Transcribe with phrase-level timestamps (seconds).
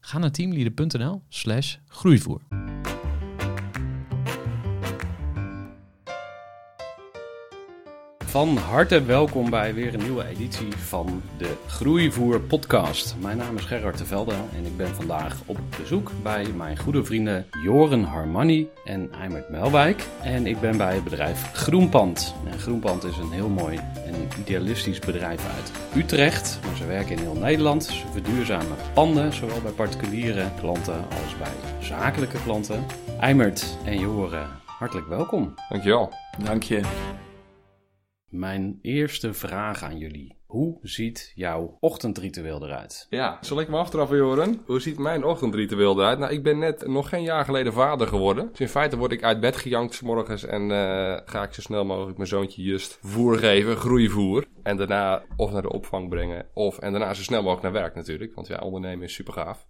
[0.00, 2.40] Ga naar teamleader.nl slash groeivoer.
[8.28, 13.16] Van harte welkom bij weer een nieuwe editie van de Groeivoer podcast.
[13.20, 17.04] Mijn naam is Gerard de Velde en ik ben vandaag op bezoek bij mijn goede
[17.04, 20.04] vrienden Joren Harmani en Eimert Melwijk.
[20.22, 22.34] En ik ben bij het bedrijf Groenpand.
[22.50, 26.60] En Groenpand is een heel mooi en idealistisch bedrijf uit Utrecht.
[26.66, 27.84] Maar ze werken in heel Nederland.
[27.84, 32.84] Ze verduurzamen panden, zowel bij particuliere klanten als bij zakelijke klanten.
[33.20, 35.54] Eimert en Joren, hartelijk welkom.
[35.68, 36.12] Dankjewel.
[36.38, 36.80] Dank je.
[38.28, 40.36] Mijn eerste vraag aan jullie.
[40.46, 43.06] Hoe ziet jouw ochtendritueel eruit?
[43.10, 44.62] Ja, zal ik me aftrappen, Joren?
[44.66, 46.18] Hoe ziet mijn ochtendritueel eruit?
[46.18, 48.48] Nou, ik ben net nog geen jaar geleden vader geworden.
[48.50, 51.60] Dus in feite word ik uit bed gejankt s morgens en uh, ga ik zo
[51.60, 54.44] snel mogelijk mijn zoontje Just voer geven, groeivoer.
[54.62, 57.94] En daarna of naar de opvang brengen, of en daarna zo snel mogelijk naar werk
[57.94, 58.34] natuurlijk.
[58.34, 59.66] Want ja, ondernemen is super gaaf.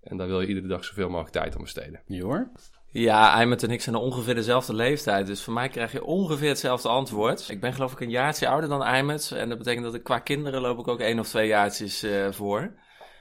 [0.00, 2.02] En daar wil je iedere dag zoveel mogelijk tijd aan besteden.
[2.06, 2.50] Jor?
[2.90, 5.26] Ja, Eimert en ik zijn ongeveer dezelfde leeftijd.
[5.26, 7.48] Dus voor mij krijg je ongeveer hetzelfde antwoord.
[7.48, 9.32] Ik ben geloof ik een jaartje ouder dan Eimert.
[9.32, 12.32] En dat betekent dat ik qua kinderen loop ik ook één of twee jaartjes uh,
[12.32, 12.72] voor.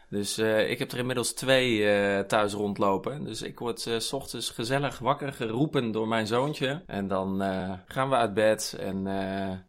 [0.10, 3.24] Dus uh, ik heb er inmiddels twee uh, thuis rondlopen.
[3.24, 6.84] Dus ik word uh, s ochtends gezellig wakker geroepen door mijn zoontje.
[6.86, 7.42] En dan
[7.88, 8.78] gaan we uit bed.
[8.80, 9.04] En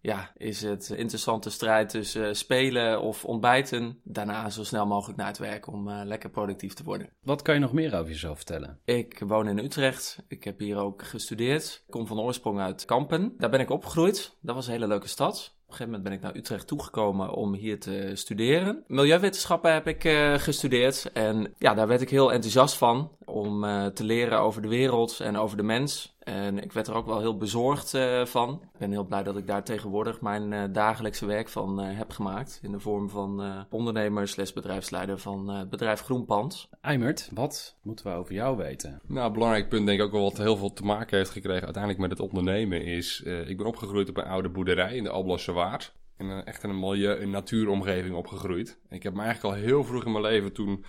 [0.01, 4.01] ja, is het interessante strijd tussen spelen of ontbijten.
[4.05, 7.11] Daarna zo snel mogelijk naar het werk om lekker productief te worden.
[7.23, 8.81] Wat kan je nog meer over jezelf vertellen?
[8.85, 10.25] Ik woon in Utrecht.
[10.29, 11.83] Ik heb hier ook gestudeerd.
[11.87, 13.35] Ik kom van oorsprong uit Kampen.
[13.39, 14.37] Daar ben ik opgegroeid.
[14.41, 15.56] Dat was een hele leuke stad.
[15.67, 18.85] Op een gegeven moment ben ik naar Utrecht toegekomen om hier te studeren.
[18.87, 23.87] Milieuwetenschappen heb ik uh, gestudeerd en ja, daar werd ik heel enthousiast van om uh,
[23.87, 26.17] te leren over de wereld en over de mens.
[26.19, 28.61] En ik werd er ook wel heel bezorgd uh, van.
[28.63, 32.61] Ik ben heel blij dat ik daar tegenwoordig mijn dagelijkse werk van heb gemaakt.
[32.63, 36.69] In de vorm van ondernemer slash bedrijfsleider van het bedrijf Groenpand.
[36.81, 39.01] Eimert, wat moeten we over jou weten?
[39.07, 41.65] Nou, een belangrijk punt denk ik ook wel wat heel veel te maken heeft gekregen
[41.65, 43.23] uiteindelijk met het ondernemen is...
[43.47, 45.95] ik ben opgegroeid op een oude boerderij in de Alblasse Waard.
[46.19, 48.79] In een, echt een mooie een natuuromgeving opgegroeid.
[48.89, 50.85] Ik heb me eigenlijk al heel vroeg in mijn leven toen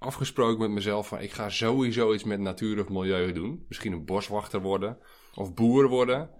[0.00, 3.64] afgesproken met mezelf van ik ga sowieso iets met natuur of milieu doen.
[3.68, 4.98] Misschien een boswachter worden
[5.34, 6.30] of boer worden.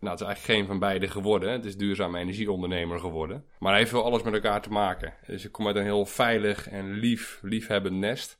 [0.00, 1.52] Nou, het is eigenlijk geen van beide geworden.
[1.52, 3.44] Het is duurzaam energieondernemer geworden.
[3.58, 5.14] Maar hij heeft wel alles met elkaar te maken.
[5.26, 8.38] Dus ik kom uit een heel veilig en lief, liefhebbend nest.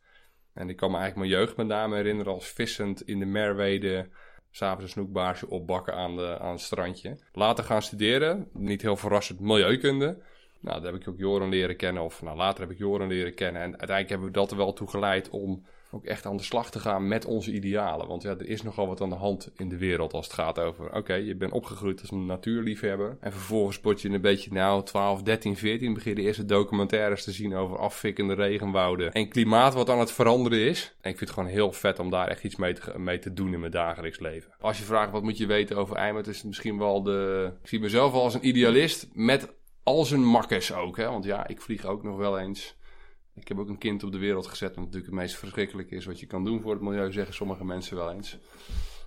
[0.52, 4.08] En ik kan me eigenlijk mijn jeugd met name herinneren als vissend in de Merwede
[4.50, 7.18] s'avonds een snoekbaarsje opbakken aan, de, aan het strandje.
[7.32, 10.22] Later gaan studeren, niet heel verrassend, milieukunde.
[10.64, 13.34] Nou, daar heb ik ook Joren leren kennen, of nou, later heb ik Joren leren
[13.34, 13.62] kennen.
[13.62, 16.70] En uiteindelijk hebben we dat er wel toe geleid om ook echt aan de slag
[16.70, 18.06] te gaan met onze idealen.
[18.06, 20.58] Want ja, er is nogal wat aan de hand in de wereld als het gaat
[20.58, 20.94] over...
[20.94, 23.16] oké, je bent opgegroeid als een natuurliefhebber...
[23.20, 25.94] en vervolgens word je een beetje, nou, 12, 13, 14...
[25.94, 29.12] begin je de eerste documentaires te zien over afvikkende regenwouden...
[29.12, 30.94] en klimaat wat aan het veranderen is.
[31.00, 33.32] En ik vind het gewoon heel vet om daar echt iets mee te, mee te
[33.32, 34.52] doen in mijn dagelijks leven.
[34.60, 36.26] Als je vraagt wat moet je weten over Eimert...
[36.26, 37.50] is het misschien wel de...
[37.62, 39.48] Ik zie mezelf wel als een idealist met
[39.84, 41.04] al zijn makkers ook, hè.
[41.04, 42.76] Want ja, ik vlieg ook nog wel eens...
[43.34, 46.04] Ik heb ook een kind op de wereld gezet, wat natuurlijk het meest verschrikkelijke is
[46.04, 48.38] wat je kan doen voor het milieu, zeggen sommige mensen wel eens.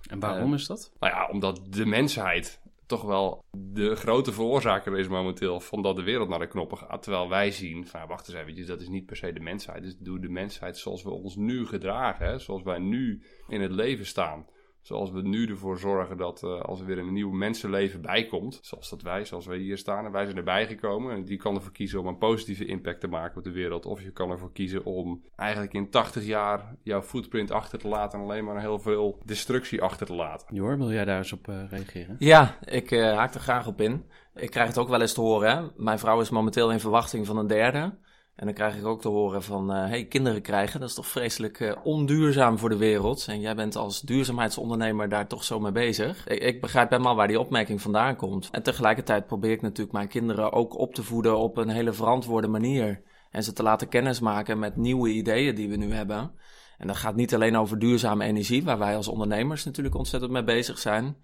[0.08, 0.92] En waarom uh, is dat?
[0.98, 6.02] Nou ja, omdat de mensheid toch wel de grote veroorzaker is momenteel van dat de
[6.02, 7.02] wereld naar de knoppen gaat.
[7.02, 9.82] Terwijl wij zien, van wacht eens eventjes, dat is niet per se de mensheid.
[9.82, 13.72] Dus doe de mensheid zoals we ons nu gedragen, hè, zoals wij nu in het
[13.72, 14.46] leven staan.
[14.88, 18.90] Zoals we nu ervoor zorgen dat uh, als er weer een nieuw mensenleven bijkomt, zoals
[18.90, 21.14] dat wij, zoals wij hier staan en wij zijn erbij gekomen.
[21.14, 23.86] En die kan ervoor kiezen om een positieve impact te maken op de wereld.
[23.86, 28.18] Of je kan ervoor kiezen om eigenlijk in 80 jaar jouw footprint achter te laten
[28.18, 30.54] en alleen maar heel veel destructie achter te laten.
[30.54, 32.16] Jor, wil jij daar eens op uh, reageren?
[32.18, 34.04] Ja, ik uh, haak er graag op in.
[34.34, 35.56] Ik krijg het ook wel eens te horen.
[35.56, 35.68] Hè?
[35.76, 37.98] Mijn vrouw is momenteel in verwachting van een derde.
[38.38, 41.06] En dan krijg ik ook te horen van, hé, hey, kinderen krijgen, dat is toch
[41.06, 43.26] vreselijk onduurzaam voor de wereld.
[43.28, 46.26] En jij bent als duurzaamheidsondernemer daar toch zo mee bezig.
[46.28, 48.48] Ik, ik begrijp helemaal waar die opmerking vandaan komt.
[48.50, 52.48] En tegelijkertijd probeer ik natuurlijk mijn kinderen ook op te voeden op een hele verantwoorde
[52.48, 53.02] manier.
[53.30, 56.32] En ze te laten kennismaken met nieuwe ideeën die we nu hebben.
[56.78, 60.44] En dat gaat niet alleen over duurzame energie, waar wij als ondernemers natuurlijk ontzettend mee
[60.44, 61.16] bezig zijn.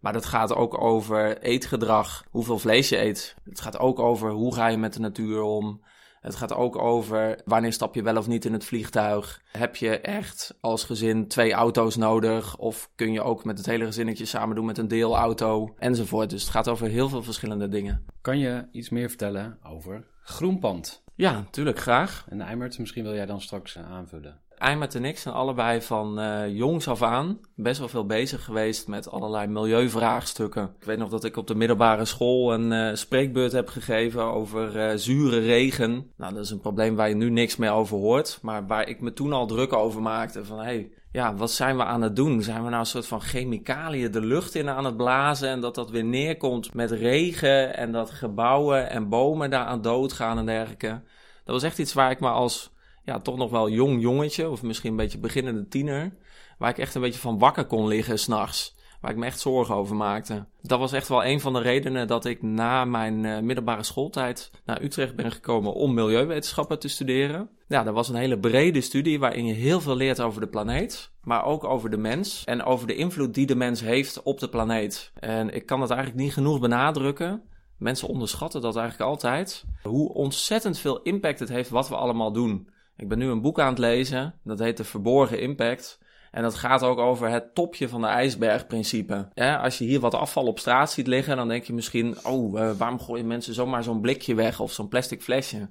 [0.00, 3.36] Maar dat gaat ook over eetgedrag, hoeveel vlees je eet.
[3.44, 5.80] Het gaat ook over hoe ga je met de natuur om.
[6.28, 9.42] Het gaat ook over wanneer stap je wel of niet in het vliegtuig.
[9.52, 12.56] Heb je echt als gezin twee auto's nodig?
[12.56, 15.74] Of kun je ook met het hele gezinnetje samen doen met een deelauto?
[15.78, 16.30] Enzovoort.
[16.30, 18.04] Dus het gaat over heel veel verschillende dingen.
[18.20, 21.02] Kan je iets meer vertellen over Groenpand?
[21.14, 22.26] Ja, natuurlijk graag.
[22.28, 24.40] En Eimert, misschien wil jij dan straks eh, aanvullen.
[24.58, 28.88] Eimert en ik zijn allebei van uh, jongs af aan best wel veel bezig geweest
[28.88, 30.74] met allerlei milieuvraagstukken.
[30.78, 34.76] Ik weet nog dat ik op de middelbare school een uh, spreekbeurt heb gegeven over
[34.76, 36.10] uh, zure regen.
[36.16, 39.00] Nou, dat is een probleem waar je nu niks meer over hoort, maar waar ik
[39.00, 40.44] me toen al druk over maakte.
[40.44, 42.42] Van hey, ja, wat zijn we aan het doen?
[42.42, 45.74] Zijn we nou een soort van chemicaliën de lucht in aan het blazen en dat
[45.74, 51.02] dat weer neerkomt met regen en dat gebouwen en bomen daaraan doodgaan en dergelijke?
[51.44, 52.76] Dat was echt iets waar ik me als
[53.08, 56.16] ja, toch nog wel jong jongetje, of misschien een beetje beginnende tiener,
[56.58, 58.76] waar ik echt een beetje van wakker kon liggen s'nachts.
[59.00, 60.46] Waar ik me echt zorgen over maakte.
[60.62, 64.50] Dat was echt wel een van de redenen dat ik na mijn uh, middelbare schooltijd
[64.64, 67.50] naar Utrecht ben gekomen om milieuwetenschappen te studeren.
[67.68, 71.12] Ja, dat was een hele brede studie waarin je heel veel leert over de planeet,
[71.22, 74.48] maar ook over de mens en over de invloed die de mens heeft op de
[74.48, 75.12] planeet.
[75.14, 77.42] En ik kan dat eigenlijk niet genoeg benadrukken.
[77.76, 79.64] Mensen onderschatten dat eigenlijk altijd.
[79.82, 82.68] Hoe ontzettend veel impact het heeft wat we allemaal doen.
[82.98, 85.98] Ik ben nu een boek aan het lezen, dat heet De Verborgen Impact.
[86.30, 89.28] En dat gaat ook over het topje van de ijsbergprincipe.
[89.34, 92.60] Ja, als je hier wat afval op straat ziet liggen, dan denk je misschien: oh,
[92.60, 95.68] uh, waarom gooien mensen zomaar zo'n blikje weg of zo'n plastic flesje?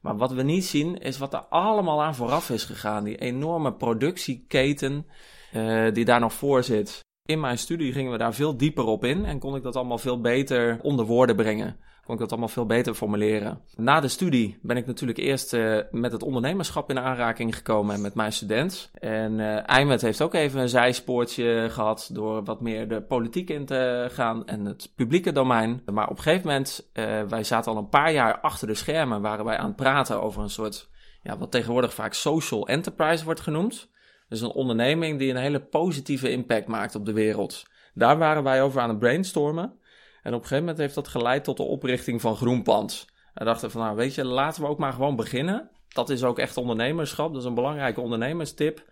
[0.00, 3.04] Maar wat we niet zien, is wat er allemaal aan vooraf is gegaan.
[3.04, 5.06] Die enorme productieketen
[5.54, 7.00] uh, die daar nog voor zit.
[7.24, 9.98] In mijn studie gingen we daar veel dieper op in en kon ik dat allemaal
[9.98, 13.60] veel beter onder woorden brengen kon ik dat allemaal veel beter formuleren.
[13.76, 18.14] Na de studie ben ik natuurlijk eerst uh, met het ondernemerschap in aanraking gekomen met
[18.14, 18.90] mijn student.
[18.98, 24.08] En uh, heeft ook even een zijspoortje gehad door wat meer de politiek in te
[24.12, 25.82] gaan en het publieke domein.
[25.92, 29.20] Maar op een gegeven moment, uh, wij zaten al een paar jaar achter de schermen,
[29.20, 30.88] waren wij aan het praten over een soort,
[31.22, 33.88] ja, wat tegenwoordig vaak social enterprise wordt genoemd.
[34.28, 37.64] Dus een onderneming die een hele positieve impact maakt op de wereld.
[37.94, 39.78] Daar waren wij over aan het brainstormen.
[40.26, 43.06] En op een gegeven moment heeft dat geleid tot de oprichting van Groenpand.
[43.34, 45.70] We dachten van, nou weet je, laten we ook maar gewoon beginnen.
[45.88, 47.32] Dat is ook echt ondernemerschap.
[47.32, 48.84] Dat is een belangrijke ondernemerstip.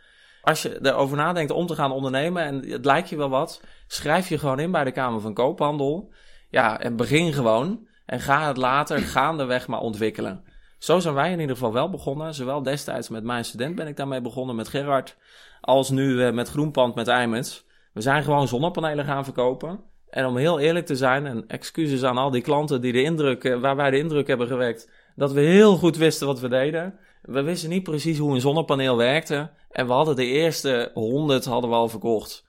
[0.43, 4.29] Als je erover nadenkt om te gaan ondernemen en het lijkt je wel wat, schrijf
[4.29, 6.13] je gewoon in bij de Kamer van Koophandel.
[6.51, 7.89] Ja, en begin gewoon.
[8.07, 10.45] En ga het later gaandeweg maar ontwikkelen.
[10.79, 12.35] Zo zijn wij in ieder geval wel begonnen.
[12.35, 15.17] Zowel destijds met mijn student ben ik daarmee begonnen, met Gerard.
[15.61, 17.65] Als nu uh, met Groenpand, met Eimens.
[17.93, 19.93] We zijn gewoon zonnepanelen gaan verkopen.
[20.15, 23.45] En om heel eerlijk te zijn, en excuses aan al die klanten die de indruk,
[23.45, 26.95] eh, waar wij de indruk hebben gewekt, dat we heel goed wisten wat we deden.
[27.23, 29.51] We wisten niet precies hoe een zonnepaneel werkte.
[29.71, 32.45] En we hadden de eerste honderd hadden we al verkocht.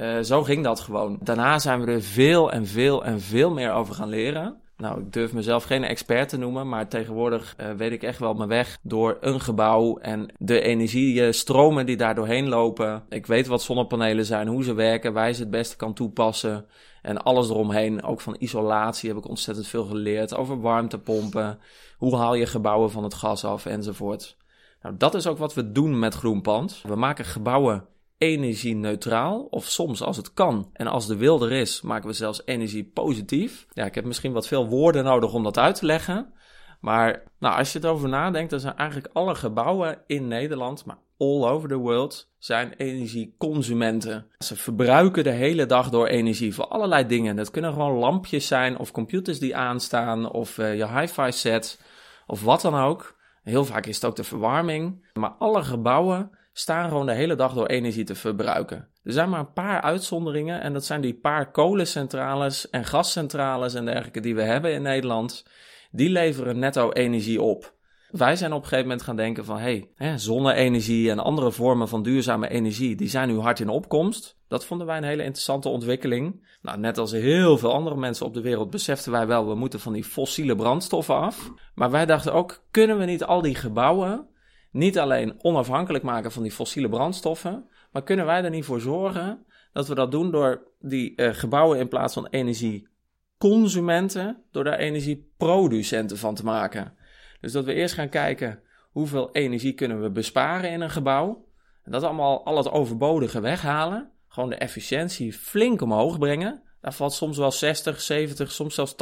[0.00, 1.18] Uh, zo ging dat gewoon.
[1.22, 4.56] Daarna zijn we er veel en veel en veel meer over gaan leren.
[4.76, 8.34] Nou, ik durf mezelf geen expert te noemen, maar tegenwoordig uh, weet ik echt wel
[8.34, 13.02] mijn weg door een gebouw en de energiestromen die daar doorheen lopen.
[13.08, 16.66] Ik weet wat zonnepanelen zijn, hoe ze werken, waar je ze het beste kan toepassen.
[17.02, 20.34] En alles eromheen, ook van isolatie heb ik ontzettend veel geleerd.
[20.34, 21.58] Over warmtepompen,
[21.96, 24.36] hoe haal je gebouwen van het gas af enzovoort.
[24.82, 26.82] Nou, dat is ook wat we doen met Groenpand.
[26.82, 27.86] We maken gebouwen
[28.18, 32.42] energie-neutraal, of soms als het kan en als de wil er is, maken we zelfs
[32.44, 33.66] energie positief.
[33.72, 36.32] Ja, ik heb misschien wat veel woorden nodig om dat uit te leggen.
[36.80, 41.44] Maar nou, als je erover nadenkt, dan zijn eigenlijk alle gebouwen in Nederland, maar all
[41.44, 44.26] over the world, zijn energieconsumenten.
[44.38, 47.36] Ze verbruiken de hele dag door energie voor allerlei dingen.
[47.36, 51.80] Dat kunnen gewoon lampjes zijn, of computers die aanstaan, of uh, je hi-fi set,
[52.26, 53.18] of wat dan ook.
[53.42, 55.08] Heel vaak is het ook de verwarming.
[55.12, 58.88] Maar alle gebouwen staan gewoon de hele dag door energie te verbruiken.
[59.02, 63.84] Er zijn maar een paar uitzonderingen en dat zijn die paar kolencentrales en gascentrales en
[63.84, 65.46] dergelijke die we hebben in Nederland.
[65.90, 67.78] Die leveren netto energie op.
[68.10, 71.88] Wij zijn op een gegeven moment gaan denken van hé, hey, zonne-energie en andere vormen
[71.88, 74.38] van duurzame energie, die zijn nu hard in opkomst.
[74.48, 76.48] Dat vonden wij een hele interessante ontwikkeling.
[76.62, 79.80] Nou, net als heel veel andere mensen op de wereld beseften wij wel, we moeten
[79.80, 81.52] van die fossiele brandstoffen af.
[81.74, 84.28] Maar wij dachten ook, kunnen we niet al die gebouwen
[84.70, 89.44] niet alleen onafhankelijk maken van die fossiele brandstoffen, maar kunnen wij er niet voor zorgen
[89.72, 96.18] dat we dat doen door die uh, gebouwen in plaats van energieconsumenten, door daar energieproducenten
[96.18, 96.98] van te maken.
[97.40, 101.44] Dus dat we eerst gaan kijken hoeveel energie kunnen we besparen in een gebouw.
[101.84, 104.10] En dat allemaal al het overbodige weghalen.
[104.28, 106.62] Gewoon de efficiëntie flink omhoog brengen.
[106.80, 108.94] Daar valt soms wel 60, 70, soms zelfs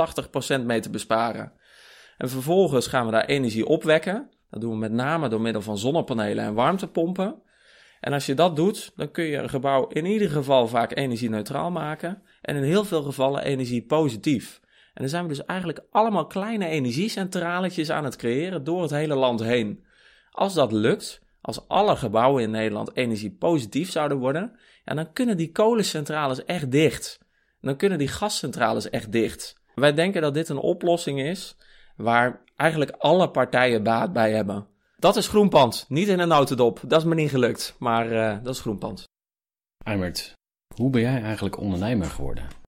[0.59, 1.53] 80% mee te besparen.
[2.19, 4.31] En vervolgens gaan we daar energie opwekken.
[4.51, 7.43] Dat doen we met name door middel van zonnepanelen en warmtepompen.
[8.01, 11.71] En als je dat doet, dan kun je een gebouw in ieder geval vaak energie-neutraal
[11.71, 12.23] maken.
[12.43, 14.61] En in heel veel gevallen energie-positief.
[14.99, 19.15] En dan zijn we dus eigenlijk allemaal kleine energiecentraletjes aan het creëren door het hele
[19.15, 19.85] land heen.
[20.31, 25.53] Als dat lukt, als alle gebouwen in Nederland energie-positief zouden worden, ja, dan kunnen die
[25.53, 27.19] kolencentrales echt dicht.
[27.61, 29.61] Dan kunnen die gascentrales echt dicht.
[29.75, 31.57] Wij denken dat dit een oplossing is
[31.97, 34.67] waar eigenlijk alle partijen baat bij hebben.
[34.97, 35.85] Dat is groenpand.
[35.89, 36.81] Niet in een notendop.
[36.87, 37.77] Dat is me niet gelukt.
[37.79, 39.05] Maar uh, dat is groenpand.
[39.85, 40.33] Eimert,
[40.75, 42.67] hoe ben jij eigenlijk ondernemer geworden?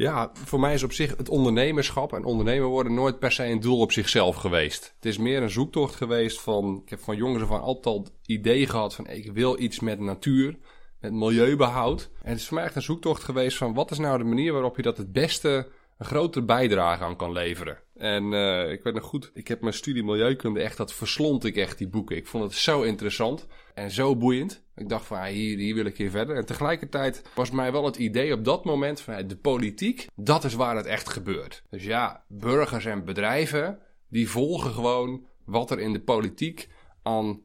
[0.00, 3.60] Ja, voor mij is op zich het ondernemerschap en ondernemer worden nooit per se een
[3.60, 4.92] doel op zichzelf geweest.
[4.96, 8.06] Het is meer een zoektocht geweest van, ik heb van jongens af aan altijd al
[8.26, 10.58] idee gehad van ik wil iets met natuur,
[11.00, 12.10] met milieubehoud.
[12.22, 14.52] En het is voor mij echt een zoektocht geweest van wat is nou de manier
[14.52, 17.78] waarop je dat het beste een grote bijdrage aan kan leveren.
[17.94, 21.56] En uh, ik weet nog goed, ik heb mijn studie milieukunde echt, dat verslond ik
[21.56, 22.16] echt die boeken.
[22.16, 24.64] Ik vond het zo interessant en zo boeiend.
[24.80, 26.36] Ik dacht van, hier, hier wil ik hier verder.
[26.36, 30.54] En tegelijkertijd was mij wel het idee op dat moment van, de politiek, dat is
[30.54, 31.62] waar het echt gebeurt.
[31.70, 36.68] Dus ja, burgers en bedrijven, die volgen gewoon wat er in de politiek
[37.02, 37.40] aan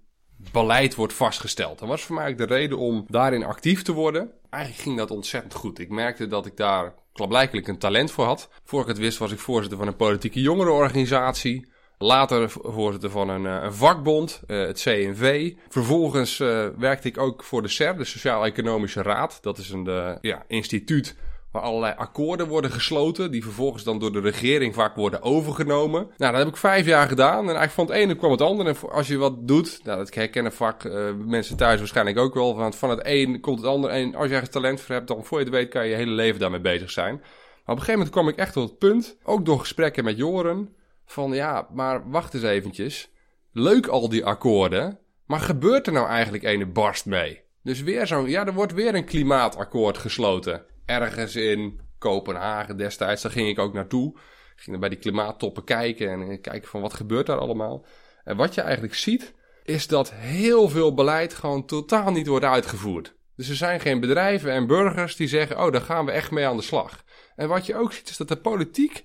[0.51, 1.79] beleid wordt vastgesteld.
[1.79, 4.31] Dat was voor mij de reden om daarin actief te worden.
[4.49, 5.79] Eigenlijk ging dat ontzettend goed.
[5.79, 8.49] Ik merkte dat ik daar klaarblijkelijk een talent voor had.
[8.63, 11.73] Voor ik het wist was ik voorzitter van een politieke jongerenorganisatie.
[11.97, 15.53] Later voorzitter van een, eh, een vakbond, uh, het CNV.
[15.69, 19.37] Vervolgens uh, werkte ik ook voor de SER, de Sociaal-Economische Raad.
[19.41, 21.15] Dat is een ja, instituut
[21.51, 26.07] waar allerlei akkoorden worden gesloten, die vervolgens dan door de regering vaak worden overgenomen.
[26.17, 28.69] Nou, dat heb ik vijf jaar gedaan en eigenlijk van het ene kwam het andere.
[28.69, 30.83] En als je wat doet, nou, dat herkennen vaak
[31.25, 33.89] mensen thuis waarschijnlijk ook wel, van, van het een komt het ander.
[33.89, 35.95] En als je ergens talent voor hebt, dan voor je het weet kan je je
[35.95, 37.13] hele leven daarmee bezig zijn.
[37.15, 40.17] Maar op een gegeven moment kwam ik echt tot het punt, ook door gesprekken met
[40.17, 40.75] Joren,
[41.05, 43.09] van ja, maar wacht eens eventjes.
[43.51, 47.43] Leuk al die akkoorden, maar gebeurt er nou eigenlijk ene barst mee?
[47.63, 53.21] Dus weer zo'n, ja, er wordt weer een klimaatakkoord gesloten ergens in Kopenhagen destijds.
[53.21, 54.17] Daar ging ik ook naartoe.
[54.55, 57.85] Ik ging bij die klimaattoppen kijken en kijken van wat gebeurt daar allemaal.
[58.23, 59.33] En wat je eigenlijk ziet,
[59.63, 63.15] is dat heel veel beleid gewoon totaal niet wordt uitgevoerd.
[63.35, 66.47] Dus er zijn geen bedrijven en burgers die zeggen, oh, daar gaan we echt mee
[66.47, 67.03] aan de slag.
[67.35, 69.03] En wat je ook ziet, is dat de politiek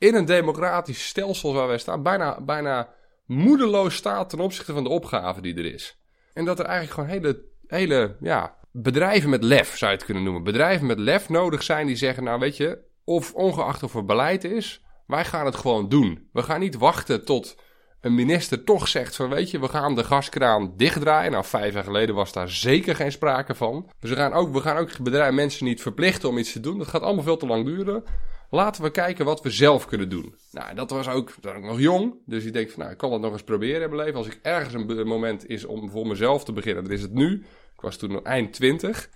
[0.00, 2.88] in een democratisch stelsel waar wij staan, bijna, bijna
[3.26, 5.98] moedeloos staat ten opzichte van de opgave die er is.
[6.32, 10.22] En dat er eigenlijk gewoon hele, hele ja, bedrijven met lef, zou je het kunnen
[10.22, 10.42] noemen.
[10.42, 14.44] Bedrijven met lef nodig zijn die zeggen, nou weet je, of ongeacht of er beleid
[14.44, 16.28] is, wij gaan het gewoon doen.
[16.32, 17.56] We gaan niet wachten tot
[18.00, 21.32] een minister toch zegt van weet je, we gaan de gaskraan dichtdraaien.
[21.32, 23.90] Nou, vijf jaar geleden was daar zeker geen sprake van.
[24.00, 26.78] Dus we gaan ook, we gaan ook bedrijven, mensen niet verplichten om iets te doen.
[26.78, 28.04] Dat gaat allemaal veel te lang duren.
[28.50, 30.34] Laten we kijken wat we zelf kunnen doen.
[30.50, 32.14] Nou, dat was ook, dat was nog jong.
[32.26, 34.18] Dus ik denk van, nou, ik kan dat nog eens proberen in mijn leven.
[34.18, 37.44] Als ik ergens een moment is om voor mezelf te beginnen, dan is het nu.
[37.74, 39.10] Ik was toen eind twintig.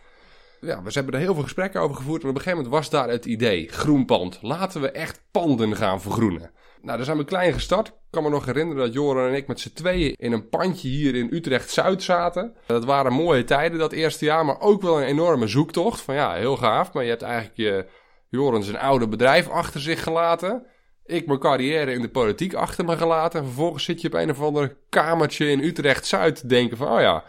[0.60, 2.22] Ja, we hebben er heel veel gesprekken over gevoerd.
[2.22, 4.38] En op een gegeven moment was daar het idee: groenpand.
[4.42, 6.50] Laten we echt panden gaan vergroenen.
[6.80, 7.88] Nou, daar zijn we klein gestart.
[7.88, 10.88] Ik kan me nog herinneren dat Joran en ik met z'n tweeën in een pandje
[10.88, 12.54] hier in Utrecht-Zuid zaten.
[12.66, 16.00] Dat waren mooie tijden dat eerste jaar, maar ook wel een enorme zoektocht.
[16.00, 17.86] Van ja, heel gaaf, maar je hebt eigenlijk je,
[18.34, 20.66] Joran zijn oude bedrijf achter zich gelaten.
[21.04, 23.40] Ik mijn carrière in de politiek achter me gelaten.
[23.40, 27.00] En vervolgens zit je op een of ander kamertje in Utrecht-Zuid te denken van, oh
[27.00, 27.24] ja,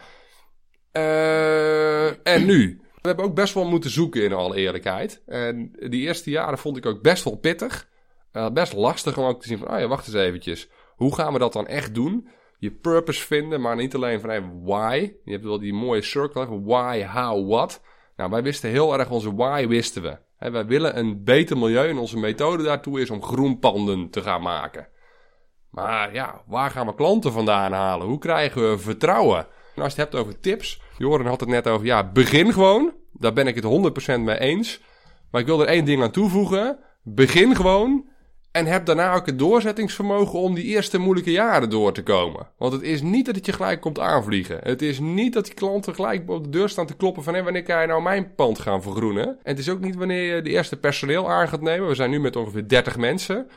[0.92, 2.80] uh, en nu?
[3.02, 5.22] We hebben ook best wel moeten zoeken in alle eerlijkheid.
[5.26, 7.88] En die eerste jaren vond ik ook best wel pittig.
[8.32, 10.68] Uh, best lastig om ook te zien van, oh ja, wacht eens eventjes.
[10.96, 12.28] Hoe gaan we dat dan echt doen?
[12.58, 15.12] Je purpose vinden, maar niet alleen van hey, why.
[15.24, 17.80] Je hebt wel die mooie van why, how, what.
[18.16, 20.18] Nou, wij wisten heel erg onze why wisten we.
[20.50, 24.88] Wij willen een beter milieu en onze methode daartoe is om groenpanden te gaan maken.
[25.70, 28.06] Maar ja, waar gaan we klanten vandaan halen?
[28.06, 29.46] Hoe krijgen we vertrouwen?
[29.74, 32.94] En als je het hebt over tips, Joren had het net over, ja, begin gewoon.
[33.12, 33.64] Daar ben ik het
[34.18, 34.80] 100% mee eens.
[35.30, 36.78] Maar ik wil er één ding aan toevoegen.
[37.02, 38.08] Begin gewoon.
[38.56, 42.48] En heb daarna ook het doorzettingsvermogen om die eerste moeilijke jaren door te komen.
[42.58, 44.58] Want het is niet dat het je gelijk komt aanvliegen.
[44.62, 47.34] Het is niet dat die klanten gelijk op de deur staan te kloppen van...
[47.34, 49.26] Hé, wanneer kan je nou mijn pand gaan vergroenen?
[49.26, 51.88] En het is ook niet wanneer je de eerste personeel aan gaat nemen.
[51.88, 53.48] We zijn nu met ongeveer 30 mensen.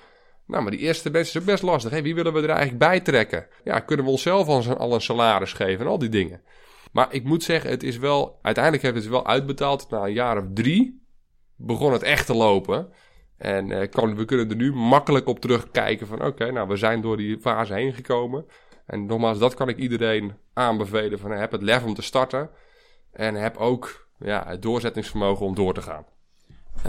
[0.46, 1.92] Nou, maar die eerste mensen is ook best lastig.
[1.92, 3.48] Hey, wie willen we er eigenlijk bij trekken?
[3.64, 6.42] Ja, kunnen we onszelf al een salaris geven en al die dingen.
[6.92, 8.40] Maar ik moet zeggen, het is wel...
[8.42, 9.90] Uiteindelijk hebben het wel uitbetaald.
[9.90, 11.04] Na een jaar of drie
[11.56, 12.90] begon het echt te lopen.
[13.40, 17.18] En kan, we kunnen er nu makkelijk op terugkijken van oké, nou we zijn door
[17.18, 18.46] die fase heen gekomen.
[18.86, 22.50] En nogmaals, dat kan ik iedereen aanbevelen van heb het lef om te starten.
[23.12, 26.06] En heb ook ja, het doorzettingsvermogen om door te gaan.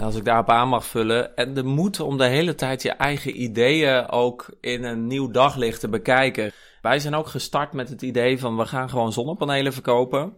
[0.01, 3.41] Als ik daarop aan mag vullen, en de moed om de hele tijd je eigen
[3.41, 6.51] ideeën ook in een nieuw daglicht te bekijken.
[6.81, 10.37] Wij zijn ook gestart met het idee van we gaan gewoon zonnepanelen verkopen.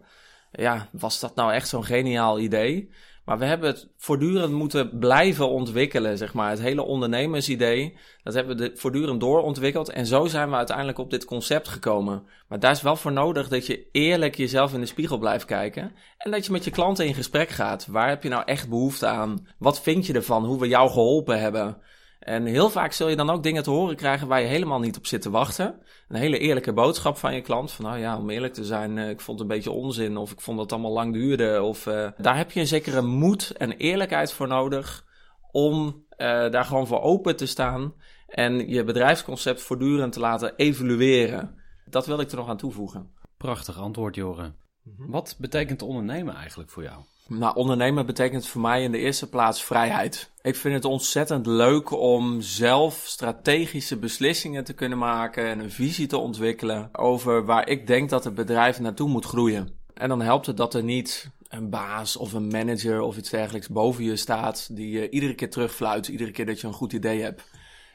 [0.52, 2.90] Ja, was dat nou echt zo'n geniaal idee?
[3.24, 6.50] Maar we hebben het voortdurend moeten blijven ontwikkelen, zeg maar.
[6.50, 9.88] Het hele ondernemersidee, dat hebben we voortdurend doorontwikkeld.
[9.88, 12.26] En zo zijn we uiteindelijk op dit concept gekomen.
[12.48, 15.92] Maar daar is wel voor nodig dat je eerlijk jezelf in de spiegel blijft kijken.
[16.18, 17.86] En dat je met je klanten in gesprek gaat.
[17.86, 19.46] Waar heb je nou echt behoefte aan?
[19.58, 20.44] Wat vind je ervan?
[20.44, 21.76] Hoe we jou geholpen hebben?
[22.24, 24.96] En heel vaak zul je dan ook dingen te horen krijgen waar je helemaal niet
[24.96, 25.80] op zit te wachten.
[26.08, 27.72] Een hele eerlijke boodschap van je klant.
[27.72, 30.16] Van nou ja, om eerlijk te zijn, eh, ik vond het een beetje onzin.
[30.16, 31.62] Of ik vond dat het allemaal lang duurde.
[31.62, 35.04] Of uh, daar heb je een zekere moed en eerlijkheid voor nodig.
[35.50, 37.94] Om uh, daar gewoon voor open te staan.
[38.26, 41.62] En je bedrijfsconcept voortdurend te laten evalueren.
[41.84, 43.10] Dat wil ik er nog aan toevoegen.
[43.36, 44.56] Prachtig antwoord, Joren.
[44.82, 45.10] Mhm.
[45.10, 47.02] Wat betekent ondernemen eigenlijk voor jou?
[47.28, 50.30] Nou, ondernemen betekent voor mij in de eerste plaats vrijheid.
[50.42, 56.06] Ik vind het ontzettend leuk om zelf strategische beslissingen te kunnen maken en een visie
[56.06, 59.78] te ontwikkelen over waar ik denk dat het bedrijf naartoe moet groeien.
[59.94, 63.68] En dan helpt het dat er niet een baas of een manager of iets dergelijks
[63.68, 67.22] boven je staat die je iedere keer terugfluit, iedere keer dat je een goed idee
[67.22, 67.50] hebt.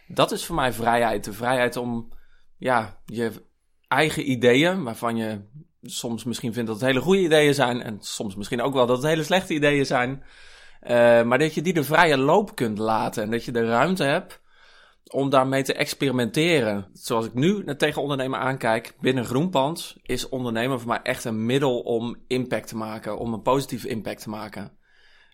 [0.07, 1.24] Dat is voor mij vrijheid.
[1.24, 2.09] De vrijheid om
[2.57, 3.31] ja, je
[3.88, 5.41] eigen ideeën, waarvan je
[5.81, 7.81] soms misschien vindt dat het hele goede ideeën zijn.
[7.81, 10.24] En soms misschien ook wel dat het hele slechte ideeën zijn.
[10.83, 10.89] Uh,
[11.24, 13.24] maar dat je die de vrije loop kunt laten.
[13.24, 14.41] En dat je de ruimte hebt
[15.12, 16.89] om daarmee te experimenteren.
[16.93, 21.79] Zoals ik nu tegen ondernemen aankijk, binnen Groenpand is ondernemen voor mij echt een middel
[21.79, 24.77] om impact te maken, om een positieve impact te maken.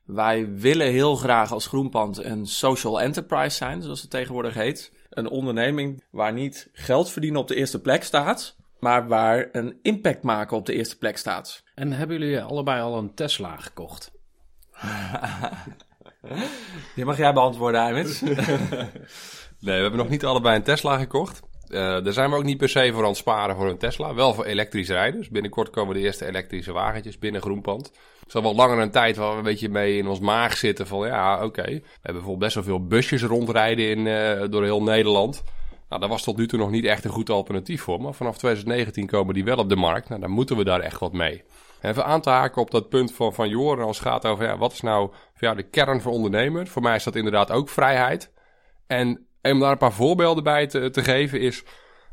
[0.06, 4.94] Wij willen heel graag als Groenpand een social enterprise zijn, zoals het tegenwoordig heet.
[5.10, 10.24] Een onderneming waar niet geld verdienen op de eerste plek staat, maar waar een impact
[10.24, 11.64] maken op de eerste plek staat.
[11.76, 14.12] En hebben jullie allebei al een Tesla gekocht?
[16.96, 18.22] Die mag jij beantwoorden, Aymet.
[18.26, 18.36] nee,
[19.60, 21.42] we hebben nog niet allebei een Tesla gekocht.
[21.68, 24.14] Uh, daar zijn we ook niet per se voor aan het sparen voor een Tesla.
[24.14, 25.20] Wel voor elektrisch rijden.
[25.20, 27.86] Dus binnenkort komen de eerste elektrische wagentjes binnen Groenpand.
[27.86, 30.58] Het is al wel langer een tijd waar we een beetje mee in ons maag
[30.58, 31.64] zitten van ja, oké.
[31.64, 35.44] We hebben bijvoorbeeld best wel veel busjes rondrijden in, uh, door heel Nederland.
[35.90, 38.02] Nou, daar was tot nu toe nog niet echt een goed alternatief voor.
[38.02, 40.10] Maar vanaf 2019 komen die wel op de markt.
[40.10, 41.44] Nou, dan moeten we daar echt wat mee.
[41.82, 44.58] Even aan te haken op dat punt van, van Joren als het gaat over ja,
[44.58, 46.68] wat is nou jou de kern voor ondernemer.
[46.68, 48.32] Voor mij is dat inderdaad ook vrijheid.
[48.88, 51.64] En om daar een paar voorbeelden bij te, te geven is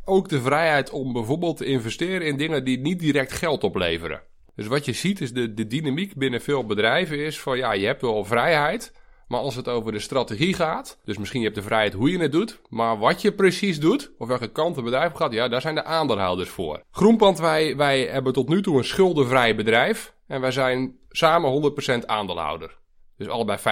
[0.05, 4.23] ook de vrijheid om bijvoorbeeld te investeren in dingen die niet direct geld opleveren.
[4.55, 7.87] Dus wat je ziet is de, de dynamiek binnen veel bedrijven is van ja, je
[7.87, 8.93] hebt wel vrijheid.
[9.33, 12.19] Maar als het over de strategie gaat, dus misschien je hebt de vrijheid hoe je
[12.19, 15.61] het doet, maar wat je precies doet, of welke kant het bedrijf gaat, ja, daar
[15.61, 16.83] zijn de aandeelhouders voor.
[16.91, 22.07] Groenpand, wij, wij hebben tot nu toe een schuldenvrij bedrijf en wij zijn samen 100%
[22.07, 22.79] aandeelhouder.
[23.17, 23.63] Dus allebei 50%.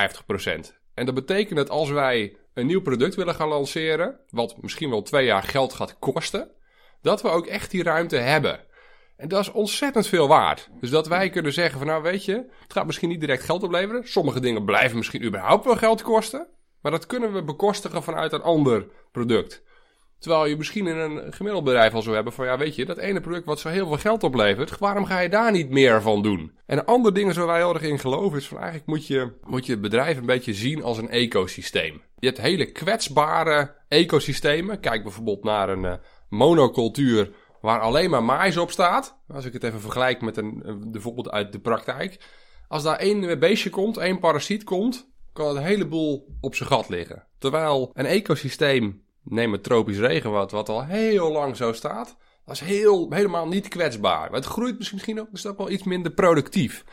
[0.94, 5.02] En dat betekent dat als wij een nieuw product willen gaan lanceren, wat misschien wel
[5.02, 6.50] twee jaar geld gaat kosten,
[7.02, 8.60] dat we ook echt die ruimte hebben.
[9.20, 10.70] En dat is ontzettend veel waard.
[10.80, 13.62] Dus dat wij kunnen zeggen van nou weet je, het gaat misschien niet direct geld
[13.62, 14.08] opleveren.
[14.08, 16.46] Sommige dingen blijven misschien überhaupt wel geld kosten.
[16.82, 19.62] Maar dat kunnen we bekostigen vanuit een ander product.
[20.18, 22.98] Terwijl je misschien in een gemiddeld bedrijf al zou hebben van ja weet je, dat
[22.98, 26.22] ene product wat zo heel veel geld oplevert, waarom ga je daar niet meer van
[26.22, 26.52] doen?
[26.66, 29.32] En een ander ding waar wij heel erg in geloven is van eigenlijk moet je,
[29.44, 32.02] moet je het bedrijf een beetje zien als een ecosysteem.
[32.18, 34.80] Je hebt hele kwetsbare ecosystemen.
[34.80, 35.92] Kijk bijvoorbeeld naar een uh,
[36.28, 37.30] monocultuur
[37.60, 39.18] waar alleen maar mais op staat.
[39.28, 42.20] Als ik het even vergelijk met een, een voorbeeld uit de praktijk.
[42.68, 46.88] Als daar één beestje komt, één parasiet komt, kan het een heleboel op zijn gat
[46.88, 47.26] liggen.
[47.38, 52.60] Terwijl een ecosysteem, neem het tropisch regenwoud, wat al heel lang zo staat, dat is
[52.60, 54.32] heel, helemaal niet kwetsbaar.
[54.32, 56.84] Het groeit misschien ook, is ook wel iets minder productief.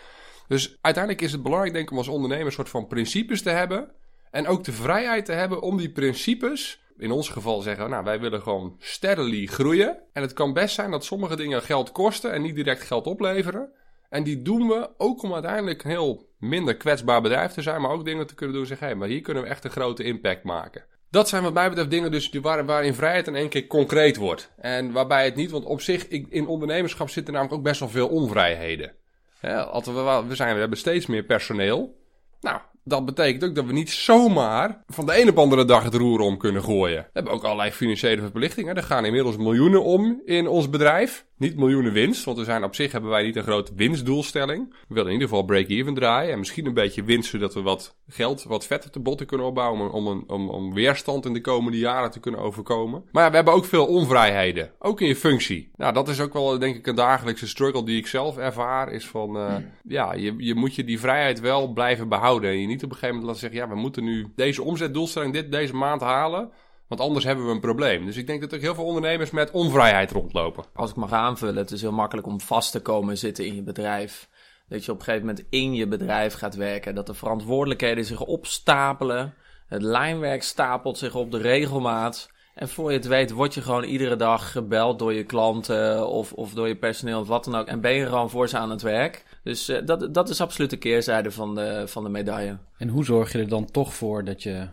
[0.48, 3.50] Dus uiteindelijk is het belangrijk, denk ik, om als ondernemer een soort van principes te
[3.50, 3.92] hebben.
[4.32, 8.20] En ook de vrijheid te hebben om die principes in ons geval zeggen, nou wij
[8.20, 9.98] willen gewoon steadily groeien.
[10.14, 13.70] En het kan best zijn dat sommige dingen geld kosten en niet direct geld opleveren.
[14.10, 17.92] En die doen we ook om uiteindelijk een heel minder kwetsbaar bedrijf te zijn, maar
[17.92, 20.44] ook dingen te kunnen doen zeggen, hé, maar hier kunnen we echt een grote impact
[20.44, 20.86] maken.
[21.10, 24.52] Dat zijn wat mij betreft dingen dus waar, waarin vrijheid in één keer concreet wordt.
[24.58, 28.08] En waarbij het niet, want op zich, in ondernemerschap zitten namelijk ook best wel veel
[28.08, 28.96] onvrijheden.
[29.42, 31.98] Ja, we, we, zijn, we hebben steeds meer personeel.
[32.42, 35.94] Nou, dat betekent ook dat we niet zomaar van de een op andere dag het
[35.94, 37.02] roer om kunnen gooien.
[37.02, 38.76] We hebben ook allerlei financiële verplichtingen.
[38.76, 41.26] Er gaan inmiddels miljoenen om in ons bedrijf.
[41.38, 44.70] Niet miljoenen winst, want we zijn op zich hebben wij niet een grote winstdoelstelling.
[44.70, 47.96] We willen in ieder geval break-even draaien en misschien een beetje winst zodat we wat
[48.08, 51.42] geld, wat vet op de botten kunnen opbouwen om, een, om, om weerstand in de
[51.42, 53.04] komende jaren te kunnen overkomen.
[53.12, 55.72] Maar ja, we hebben ook veel onvrijheden, ook in je functie.
[55.76, 59.08] Nou, dat is ook wel denk ik een dagelijkse struggle die ik zelf ervaar, is
[59.08, 62.84] van uh, ja, je, je moet je die vrijheid wel blijven behouden en je niet
[62.84, 66.02] op een gegeven moment laten zeggen, ja, we moeten nu deze omzetdoelstelling dit deze maand
[66.02, 66.52] halen.
[66.88, 68.06] Want anders hebben we een probleem.
[68.06, 70.66] Dus ik denk dat er heel veel ondernemers met onvrijheid rondlopen.
[70.74, 73.64] Als ik mag aanvullen, het is heel makkelijk om vast te komen zitten in je
[73.64, 74.30] bedrijf.
[74.68, 76.96] Dat je op een gegeven moment in je bedrijf gaat werken.
[76.96, 79.34] Dat de verantwoordelijkheden zich opstapelen.
[79.68, 82.30] Het lijnwerk stapelt zich op de regelmaat.
[82.56, 86.34] En voor je het weet, word je gewoon iedere dag gebeld door je klanten of,
[86.34, 87.68] of door je personeel of wat dan ook.
[87.68, 89.40] En ben je gewoon voor ze aan het werk.
[89.44, 92.58] Dus uh, dat, dat is absoluut de keerzijde van de, van de medaille.
[92.78, 94.68] En hoe zorg je er dan toch voor dat je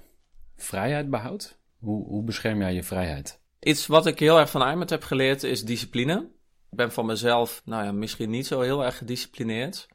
[0.57, 1.63] vrijheid behoudt?
[1.85, 3.41] Hoe, hoe bescherm jij je vrijheid?
[3.61, 6.31] Iets wat ik heel erg van Aymet heb geleerd is discipline.
[6.71, 9.89] Ik ben van mezelf, nou ja, misschien niet zo heel erg gedisciplineerd.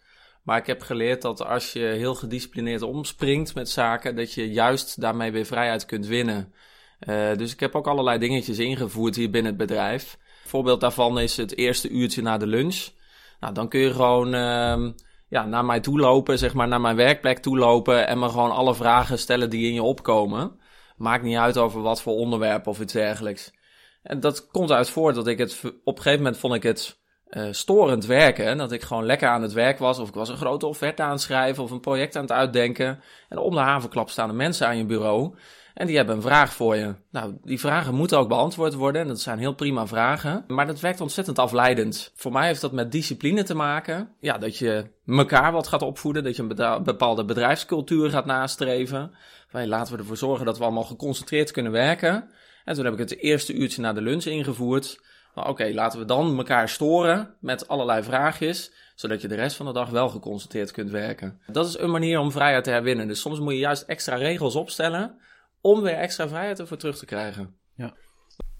[0.44, 5.02] Maar ik heb geleerd dat als je heel gedisciplineerd omspringt met zaken, dat je juist
[5.02, 6.54] daarmee weer vrijheid kunt winnen.
[7.08, 10.18] Uh, dus ik heb ook allerlei dingetjes ingevoerd hier binnen het bedrijf.
[10.44, 12.90] Een voorbeeld daarvan is het eerste uurtje na de lunch.
[13.40, 14.94] Nou, dan kun je gewoon uh,
[15.30, 18.52] ja, naar mij toe lopen, zeg maar, naar mijn werkplek toe lopen en me gewoon
[18.52, 20.59] alle vragen stellen die in je opkomen.
[21.00, 23.52] Maakt niet uit over wat voor onderwerp of iets dergelijks.
[24.02, 27.00] En dat komt uit voort dat ik het op een gegeven moment vond ik het
[27.30, 28.58] uh, storend werken.
[28.58, 30.00] Dat ik gewoon lekker aan het werk was.
[30.00, 33.00] Of ik was een grote offerte aan het schrijven of een project aan het uitdenken.
[33.30, 35.36] En om de havenklap staan de mensen aan je bureau.
[35.74, 36.96] En die hebben een vraag voor je.
[37.12, 39.02] Nou, die vragen moeten ook beantwoord worden.
[39.02, 40.44] En dat zijn heel prima vragen.
[40.48, 42.12] Maar dat werkt ontzettend afleidend.
[42.16, 44.16] Voor mij heeft dat met discipline te maken.
[44.20, 46.24] Ja, dat je elkaar wat gaat opvoeden.
[46.24, 49.12] Dat je een bepaalde bedrijfscultuur gaat nastreven.
[49.50, 52.30] Van, laten we ervoor zorgen dat we allemaal geconcentreerd kunnen werken.
[52.66, 55.00] En toen heb ik het eerste uurtje na de lunch ingevoerd.
[55.36, 59.74] Oké, laten we dan elkaar storen met allerlei vraagjes zodat je de rest van de
[59.74, 61.40] dag wel geconcentreerd kunt werken.
[61.48, 63.08] Dat is een manier om vrijheid te herwinnen.
[63.08, 65.16] Dus soms moet je juist extra regels opstellen
[65.62, 67.56] om weer extra vrijheid ervoor terug te krijgen.
[67.76, 67.94] Ja.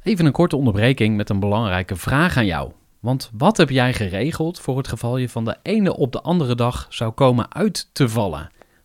[0.04, 2.72] Even een korte onderbreking met een belangrijke vraag aan jou.
[3.00, 6.56] Want wat heb jij geregeld voor het geval je van de ene op de andere
[6.56, 8.52] dag zou komen uit te vallen?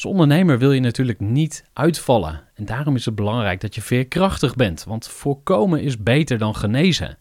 [0.00, 2.48] Als ondernemer wil je natuurlijk niet uitvallen.
[2.54, 7.18] En daarom is het belangrijk dat je veerkrachtig bent, want voorkomen is beter dan genezen.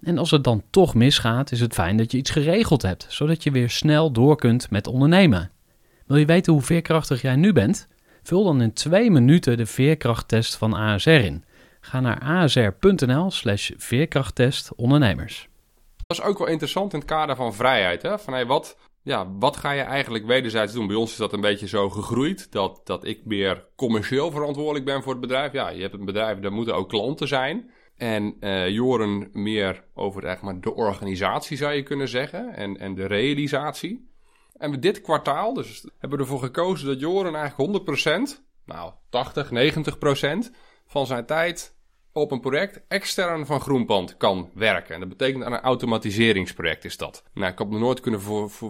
[0.00, 3.42] En als het dan toch misgaat, is het fijn dat je iets geregeld hebt, zodat
[3.42, 5.50] je weer snel door kunt met ondernemen.
[6.06, 7.88] Wil je weten hoe veerkrachtig jij nu bent?
[8.22, 11.44] Vul dan in twee minuten de veerkrachttest van ASR in.
[11.80, 15.48] Ga naar asr.nl slash veerkrachttest ondernemers.
[16.06, 18.02] Dat is ook wel interessant in het kader van vrijheid.
[18.02, 18.18] Hè?
[18.18, 20.86] Van, wat, ja, wat ga je eigenlijk wederzijds doen?
[20.86, 25.02] Bij ons is dat een beetje zo gegroeid dat, dat ik meer commercieel verantwoordelijk ben
[25.02, 25.52] voor het bedrijf.
[25.52, 27.70] Ja, je hebt een bedrijf, daar moeten ook klanten zijn.
[27.96, 32.94] En uh, Joren meer over zeg maar, de organisatie zou je kunnen zeggen en, en
[32.94, 34.10] de realisatie.
[34.56, 37.88] En met dit kwartaal dus hebben we ervoor gekozen dat Joren eigenlijk
[38.38, 39.50] 100%, nou 80,
[40.50, 40.54] 90%
[40.86, 41.76] van zijn tijd
[42.12, 44.94] op een project extern van Groenpand kan werken.
[44.94, 47.22] En dat betekent aan een automatiseringsproject is dat.
[47.34, 48.20] Nou, ik had me nooit kunnen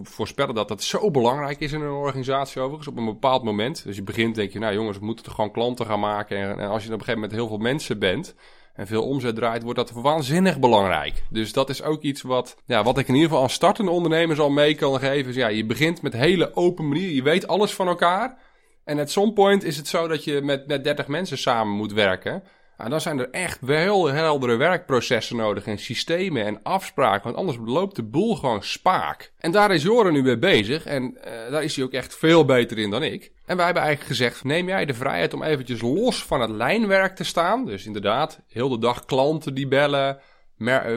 [0.03, 3.83] voorspellen dat dat zo belangrijk is in een organisatie overigens op een bepaald moment.
[3.83, 6.37] Dus je begint denk je, nou jongens, we moeten toch gewoon klanten gaan maken.
[6.37, 8.35] En, als je op een gegeven moment heel veel mensen bent
[8.73, 11.23] en veel omzet draait, wordt dat waanzinnig belangrijk.
[11.29, 14.39] Dus dat is ook iets wat, ja, wat ik in ieder geval aan startende ondernemers
[14.39, 15.25] al mee kan geven.
[15.25, 17.09] Dus ja, je begint met hele open manier.
[17.09, 18.37] Je weet alles van elkaar.
[18.83, 21.93] En at some point is het zo dat je met, met 30 mensen samen moet
[21.93, 22.43] werken.
[22.83, 27.23] En dan zijn er echt wel heldere werkprocessen nodig en systemen en afspraken.
[27.23, 29.31] Want anders loopt de boel gewoon spaak.
[29.37, 30.85] En daar is Joren nu mee bezig.
[30.85, 33.31] En uh, daar is hij ook echt veel beter in dan ik.
[33.45, 37.15] En wij hebben eigenlijk gezegd, neem jij de vrijheid om eventjes los van het lijnwerk
[37.15, 37.65] te staan.
[37.65, 40.19] Dus inderdaad, heel de dag klanten die bellen,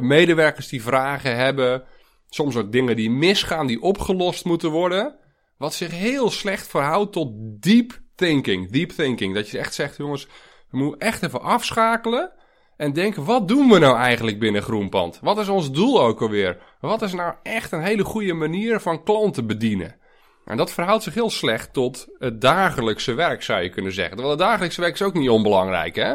[0.01, 1.85] medewerkers die vragen hebben.
[2.29, 5.17] Soms ook dingen die misgaan, die opgelost moeten worden.
[5.59, 8.71] Wat zich heel slecht verhoudt tot deep thinking.
[8.71, 9.35] Deep thinking.
[9.35, 10.29] Dat je echt zegt, jongens,
[10.77, 12.31] we moeten echt even afschakelen.
[12.77, 15.19] En denken, wat doen we nou eigenlijk binnen Groenpand?
[15.23, 16.59] Wat is ons doel ook alweer?
[16.81, 19.97] Wat is nou echt een hele goede manier van klanten bedienen?
[20.45, 24.17] En dat verhoudt zich heel slecht tot het dagelijkse werk, zou je kunnen zeggen.
[24.17, 26.15] Terwijl het dagelijkse werk is ook niet onbelangrijk, hè?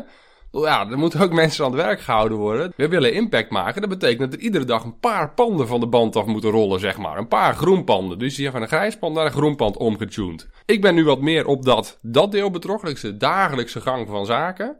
[0.52, 2.74] Ja, er moeten ook mensen aan het werk gehouden worden.
[2.76, 3.82] We willen impact maken.
[3.82, 6.80] Dat betekent dat er iedere dag een paar panden van de band af moeten rollen,
[6.80, 7.18] zeg maar.
[7.18, 8.20] Een paar groenpanden.
[8.20, 10.50] Dus hebt van een grijspand naar een groenpand omgetuned.
[10.66, 12.96] Ik ben nu wat meer op dat, dat deel betrokken.
[13.02, 14.78] De dagelijkse gang van zaken.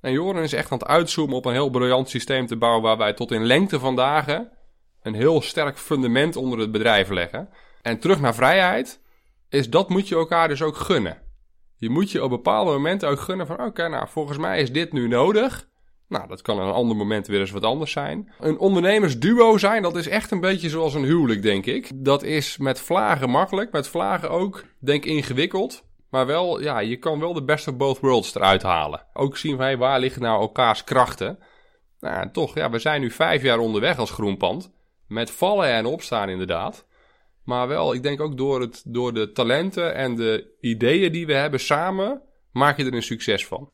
[0.00, 2.82] En Joren is echt aan het uitzoomen op een heel briljant systeem te bouwen...
[2.82, 4.50] waar wij tot in lengte van dagen
[5.02, 7.48] een heel sterk fundament onder het bedrijf leggen.
[7.82, 9.00] En terug naar vrijheid
[9.48, 11.23] is dat moet je elkaar dus ook gunnen.
[11.76, 13.64] Je moet je op bepaalde momenten ook gunnen van...
[13.64, 15.68] oké, nou, volgens mij is dit nu nodig.
[16.08, 18.32] Nou, dat kan een ander moment weer eens wat anders zijn.
[18.38, 21.90] Een ondernemersduo zijn, dat is echt een beetje zoals een huwelijk, denk ik.
[21.94, 25.84] Dat is met vlagen makkelijk, met vlagen ook, denk ingewikkeld.
[26.10, 29.06] Maar wel, ja, je kan wel de best of both worlds eruit halen.
[29.12, 31.38] Ook zien van, waar liggen nou elkaars krachten?
[32.00, 34.72] Nou, toch, ja, we zijn nu vijf jaar onderweg als groenpand.
[35.08, 36.86] Met vallen en opstaan inderdaad.
[37.44, 41.34] Maar wel, ik denk ook door, het, door de talenten en de ideeën die we
[41.34, 43.70] hebben samen, maak je er een succes van.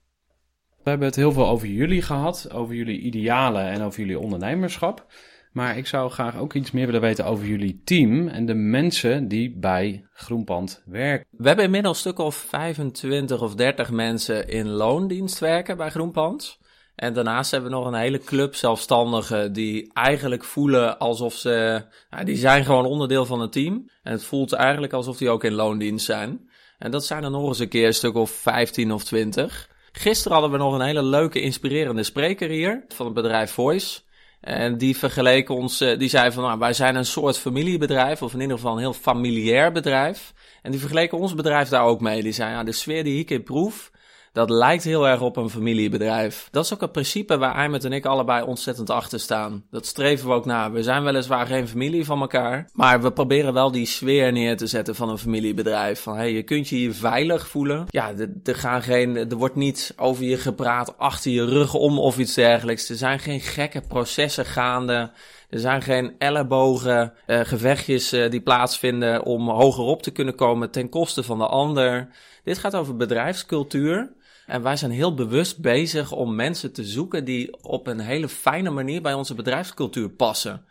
[0.83, 5.07] We hebben het heel veel over jullie gehad, over jullie idealen en over jullie ondernemerschap.
[5.53, 9.29] Maar ik zou graag ook iets meer willen weten over jullie team en de mensen
[9.29, 11.27] die bij Groenpand werken.
[11.31, 16.59] We hebben inmiddels een stuk of 25 of 30 mensen in loondienst werken bij Groenpand.
[17.01, 21.83] En daarnaast hebben we nog een hele club zelfstandigen die eigenlijk voelen alsof ze...
[22.11, 23.91] Nou, die zijn gewoon onderdeel van het team.
[24.03, 26.51] En het voelt eigenlijk alsof die ook in loondienst zijn.
[26.79, 29.69] En dat zijn er nog eens een keer een stuk of 15 of 20.
[29.93, 34.01] Gisteren hadden we nog een hele leuke, inspirerende spreker hier van het bedrijf Voice.
[34.41, 38.35] En die vergeleek ons, eh, die zei van nou, wij zijn een soort familiebedrijf, of
[38.35, 40.33] in ieder geval een heel familiair bedrijf.
[40.63, 42.23] En die vergeleken ons bedrijf daar ook mee.
[42.23, 43.90] Die zei ja, de sfeer die ik in proef,
[44.33, 46.49] dat lijkt heel erg op een familiebedrijf.
[46.51, 49.65] Dat is ook het principe waar Aymet en ik allebei ontzettend achter staan.
[49.71, 50.71] Dat streven we ook na.
[50.71, 54.67] We zijn weliswaar geen familie van elkaar, maar we proberen wel die sfeer neer te
[54.67, 56.01] zetten van een familiebedrijf.
[56.01, 57.85] Van hey, je kunt je hier veilig voelen.
[57.89, 58.13] Ja,
[58.45, 62.35] er, gaan geen, er wordt niet over je gepraat achter je rug om of iets
[62.35, 62.89] dergelijks.
[62.89, 65.11] Er zijn geen gekke processen gaande.
[65.51, 70.89] Er zijn geen ellebogen, uh, gevechtjes uh, die plaatsvinden om hogerop te kunnen komen ten
[70.89, 72.09] koste van de ander.
[72.45, 74.13] Dit gaat over bedrijfscultuur.
[74.51, 78.71] En wij zijn heel bewust bezig om mensen te zoeken die op een hele fijne
[78.71, 80.65] manier bij onze bedrijfscultuur passen.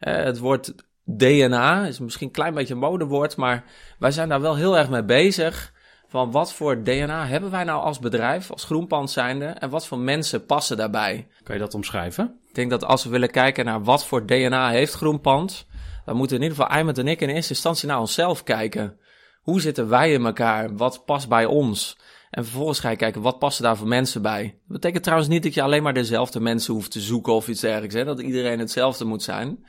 [0.00, 3.64] Uh, het woord DNA is misschien een klein beetje een modewoord, maar
[3.98, 5.72] wij zijn daar wel heel erg mee bezig.
[6.08, 9.98] Van wat voor DNA hebben wij nou als bedrijf, als groenpand zijnde, en wat voor
[9.98, 11.28] mensen passen daarbij?
[11.42, 12.38] Kan je dat omschrijven?
[12.48, 15.66] Ik denk dat als we willen kijken naar wat voor DNA heeft groenpand,
[16.04, 18.98] dan moeten in ieder geval Aymet en ik in eerste instantie naar onszelf kijken.
[19.42, 20.76] Hoe zitten wij in elkaar?
[20.76, 21.96] Wat past bij ons?
[22.36, 24.42] En vervolgens ga je kijken, wat passen daar voor mensen bij?
[24.42, 27.60] Dat betekent trouwens niet dat je alleen maar dezelfde mensen hoeft te zoeken of iets
[27.60, 27.94] dergelijks.
[27.94, 28.04] Hè?
[28.04, 29.66] Dat iedereen hetzelfde moet zijn.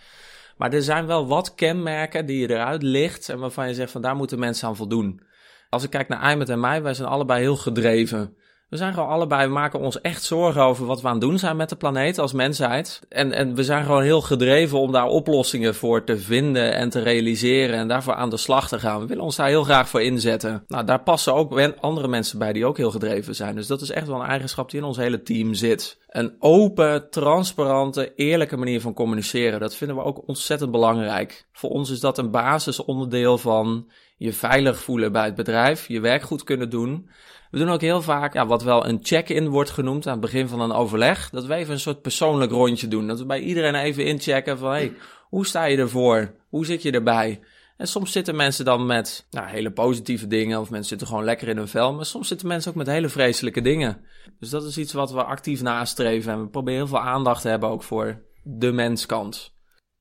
[0.57, 4.01] Maar er zijn wel wat kenmerken die je eruit licht en waarvan je zegt van
[4.01, 5.21] daar moeten mensen aan voldoen.
[5.69, 8.37] Als ik kijk naar Aymet en mij, wij zijn allebei heel gedreven.
[8.69, 11.39] We zijn gewoon allebei, we maken ons echt zorgen over wat we aan het doen
[11.39, 13.01] zijn met de planeet als mensheid.
[13.09, 16.99] En, en we zijn gewoon heel gedreven om daar oplossingen voor te vinden en te
[16.99, 18.99] realiseren en daarvoor aan de slag te gaan.
[18.99, 20.63] We willen ons daar heel graag voor inzetten.
[20.67, 23.55] Nou, daar passen ook andere mensen bij die ook heel gedreven zijn.
[23.55, 25.99] Dus dat is echt wel een eigenschap die in ons hele team zit.
[26.07, 29.59] Een open, transparante, eerlijke manier van communiceren.
[29.59, 31.47] Dat vinden we ook ontzettend belangrijk.
[31.51, 36.21] Voor ons is dat een basisonderdeel van je veilig voelen bij het bedrijf, je werk
[36.21, 37.09] goed kunnen doen.
[37.51, 40.47] We doen ook heel vaak ja, wat wel een check-in wordt genoemd aan het begin
[40.47, 41.29] van een overleg.
[41.29, 43.07] Dat we even een soort persoonlijk rondje doen.
[43.07, 44.93] Dat we bij iedereen even inchecken van hey,
[45.29, 46.35] hoe sta je ervoor?
[46.49, 47.39] Hoe zit je erbij?
[47.77, 51.47] En soms zitten mensen dan met nou, hele positieve dingen, of mensen zitten gewoon lekker
[51.47, 51.93] in hun vel.
[51.93, 54.01] Maar soms zitten mensen ook met hele vreselijke dingen.
[54.39, 56.33] Dus dat is iets wat we actief nastreven.
[56.33, 59.55] En we proberen heel veel aandacht te hebben ook voor de menskant.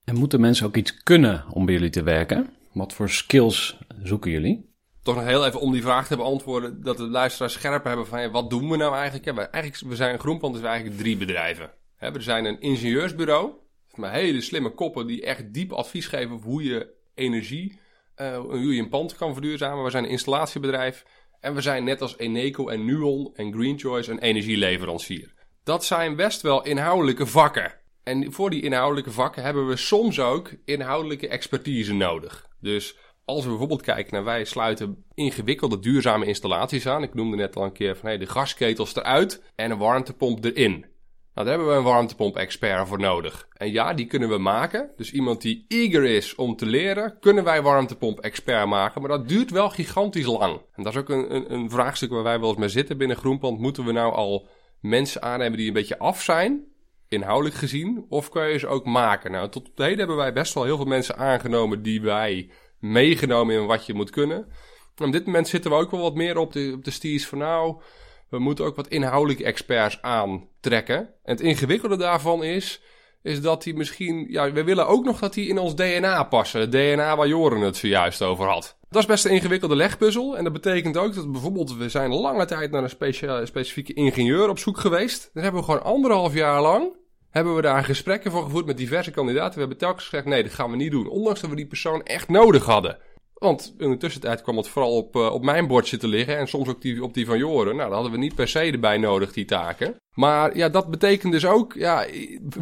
[0.04, 2.50] En moeten mensen ook iets kunnen om bij jullie te werken?
[2.72, 4.74] Wat voor skills zoeken jullie?
[5.06, 8.30] Toch nog heel even om die vraag te beantwoorden, dat de luisteraars scherp hebben van
[8.30, 9.24] wat doen we nou eigenlijk?
[9.24, 11.70] We, eigenlijk we zijn Groenpand, dus we eigenlijk drie bedrijven.
[11.98, 13.52] We zijn een ingenieursbureau,
[13.94, 17.78] met hele slimme koppen die echt diep advies geven over hoe je energie,
[18.16, 19.84] uh, hoe je een pand kan verduurzamen.
[19.84, 21.04] We zijn een installatiebedrijf
[21.40, 25.32] en we zijn net als Eneco en Nuon en Green Choice een energieleverancier.
[25.64, 27.74] Dat zijn best wel inhoudelijke vakken.
[28.02, 32.48] En voor die inhoudelijke vakken hebben we soms ook inhoudelijke expertise nodig.
[32.60, 37.02] Dus als we bijvoorbeeld kijken naar wij sluiten ingewikkelde duurzame installaties aan.
[37.02, 40.86] Ik noemde net al een keer van hey, de gasketels eruit en een warmtepomp erin.
[41.34, 43.48] Nou, daar hebben we een warmtepomp-expert voor nodig.
[43.52, 44.90] En ja, die kunnen we maken.
[44.96, 49.00] Dus iemand die eager is om te leren, kunnen wij warmtepomp-expert maken.
[49.00, 50.60] Maar dat duurt wel gigantisch lang.
[50.72, 53.16] En dat is ook een, een, een vraagstuk waar wij wel eens mee zitten binnen
[53.16, 53.58] Groenpand.
[53.58, 54.48] Moeten we nou al
[54.80, 56.64] mensen aannemen die een beetje af zijn,
[57.08, 58.06] inhoudelijk gezien?
[58.08, 59.30] Of kun je ze ook maken?
[59.30, 63.54] Nou, tot op heden hebben wij best wel heel veel mensen aangenomen die wij meegenomen
[63.54, 64.48] in wat je moet kunnen.
[64.96, 67.80] op dit moment zitten we ook wel wat meer op de, op de van nou,
[68.28, 70.98] we moeten ook wat inhoudelijke experts aantrekken.
[70.98, 72.80] En het ingewikkelde daarvan is,
[73.22, 76.60] is dat hij misschien, ja, we willen ook nog dat hij in ons DNA passen.
[76.60, 78.76] Het DNA waar Joren het zojuist over had.
[78.88, 80.36] Dat is best een ingewikkelde legpuzzel.
[80.36, 84.58] En dat betekent ook dat bijvoorbeeld, we zijn lange tijd naar een specifieke ingenieur op
[84.58, 85.30] zoek geweest.
[85.32, 86.96] Dan hebben we gewoon anderhalf jaar lang
[87.36, 89.54] hebben we daar gesprekken voor gevoerd met diverse kandidaten.
[89.54, 91.08] We hebben telkens gezegd, nee, dat gaan we niet doen.
[91.08, 92.98] Ondanks dat we die persoon echt nodig hadden.
[93.34, 96.38] Want in de tussentijd kwam het vooral op, uh, op mijn bordje te liggen.
[96.38, 97.76] En soms ook die, op die van Joren.
[97.76, 99.94] Nou, dat hadden we niet per se erbij nodig, die taken.
[100.14, 101.74] Maar ja, dat betekent dus ook...
[101.74, 102.06] Ja,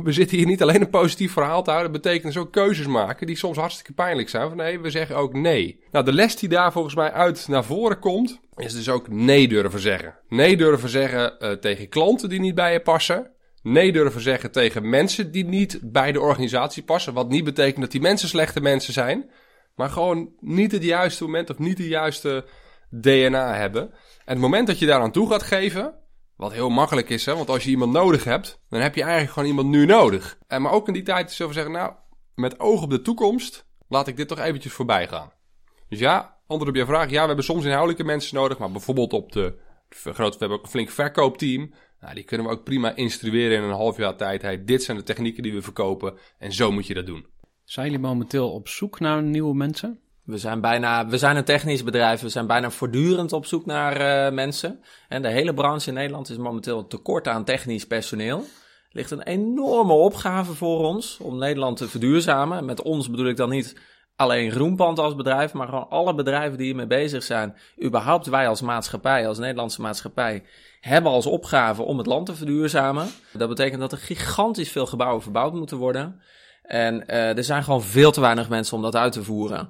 [0.02, 1.92] we zitten hier niet alleen een positief verhaal te houden.
[1.92, 4.48] Dat betekent dus ook keuzes maken die soms hartstikke pijnlijk zijn.
[4.48, 5.80] Van nee, we zeggen ook nee.
[5.90, 8.40] Nou, de les die daar volgens mij uit naar voren komt...
[8.56, 10.14] is dus ook nee durven zeggen.
[10.28, 13.33] Nee durven zeggen uh, tegen klanten die niet bij je passen
[13.64, 17.14] nee durven zeggen tegen mensen die niet bij de organisatie passen.
[17.14, 19.30] Wat niet betekent dat die mensen slechte mensen zijn.
[19.74, 22.44] Maar gewoon niet het juiste moment of niet de juiste
[22.90, 23.90] DNA hebben.
[24.24, 25.94] En het moment dat je daaraan toe gaat geven,
[26.36, 29.32] wat heel makkelijk is, hè, want als je iemand nodig hebt, dan heb je eigenlijk
[29.32, 30.38] gewoon iemand nu nodig.
[30.46, 31.92] En maar ook in die tijd is zeggen, nou,
[32.34, 35.32] met oog op de toekomst, laat ik dit toch eventjes voorbij gaan.
[35.88, 39.12] Dus ja, antwoord op je vraag, ja, we hebben soms inhoudelijke mensen nodig, maar bijvoorbeeld
[39.12, 39.62] op de
[40.02, 41.74] we hebben ook een flink verkoopteam.
[42.04, 44.42] Nou, die kunnen we ook prima instrueren in een half jaar tijd.
[44.42, 47.26] Hey, dit zijn de technieken die we verkopen en zo moet je dat doen.
[47.64, 49.98] Zijn jullie momenteel op zoek naar nieuwe mensen?
[50.24, 54.26] We zijn bijna, we zijn een technisch bedrijf, we zijn bijna voortdurend op zoek naar
[54.26, 54.80] uh, mensen.
[55.08, 58.38] En de hele branche in Nederland is momenteel tekort aan technisch personeel.
[58.38, 58.44] Er
[58.90, 62.64] ligt een enorme opgave voor ons om Nederland te verduurzamen.
[62.64, 63.76] Met ons bedoel ik dan niet
[64.16, 67.56] alleen Groenpand als bedrijf, maar gewoon alle bedrijven die hiermee bezig zijn.
[67.82, 70.42] Überhaupt wij als maatschappij, als Nederlandse maatschappij,
[70.80, 73.08] hebben als opgave om het land te verduurzamen.
[73.32, 76.20] Dat betekent dat er gigantisch veel gebouwen verbouwd moeten worden.
[76.62, 79.68] En uh, er zijn gewoon veel te weinig mensen om dat uit te voeren.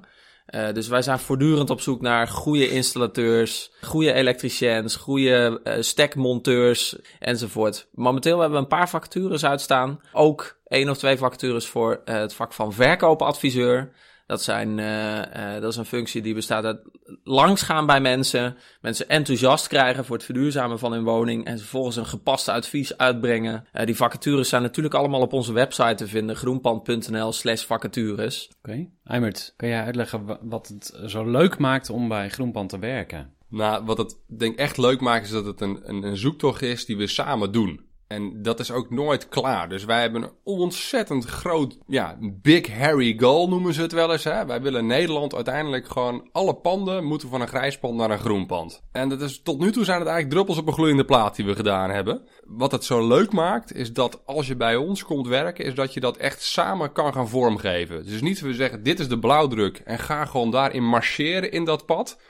[0.49, 6.95] Uh, dus wij zijn voortdurend op zoek naar goede installateurs, goede elektriciëns, goede uh, stekmonteurs
[7.19, 7.87] enzovoort.
[7.91, 10.01] Momenteel hebben we een paar vacatures uitstaan.
[10.13, 13.91] Ook één of twee vacatures voor het vak van verkoopadviseur.
[14.25, 16.81] Dat, zijn, uh, uh, dat is een functie die bestaat uit
[17.23, 22.05] langsgaan bij mensen, mensen enthousiast krijgen voor het verduurzamen van hun woning en vervolgens een
[22.05, 23.65] gepast advies uitbrengen.
[23.73, 28.47] Uh, die vacatures zijn natuurlijk allemaal op onze website te vinden, groenpand.nl slash vacatures.
[28.47, 28.89] Oké, okay.
[29.03, 33.33] Eimert, kan jij uitleggen wat het zo leuk maakt om bij Groenpand te werken?
[33.49, 36.61] Nou, wat het denk ik echt leuk maakt is dat het een, een, een zoektocht
[36.61, 37.84] is die we samen doen.
[38.07, 39.69] En dat is ook nooit klaar.
[39.69, 44.23] Dus wij hebben een ontzettend groot, ja, big hairy goal noemen ze het wel eens.
[44.23, 44.45] Hè?
[44.45, 48.45] Wij willen Nederland uiteindelijk gewoon alle panden moeten van een grijs pand naar een groen
[48.45, 48.83] pand.
[48.91, 51.45] En dat is, tot nu toe zijn het eigenlijk druppels op een gloeiende plaat die
[51.45, 52.27] we gedaan hebben.
[52.43, 55.93] Wat het zo leuk maakt, is dat als je bij ons komt werken, is dat
[55.93, 58.05] je dat echt samen kan gaan vormgeven.
[58.05, 61.85] Dus niet we zeggen, dit is de blauwdruk en ga gewoon daarin marcheren in dat
[61.85, 62.21] pad.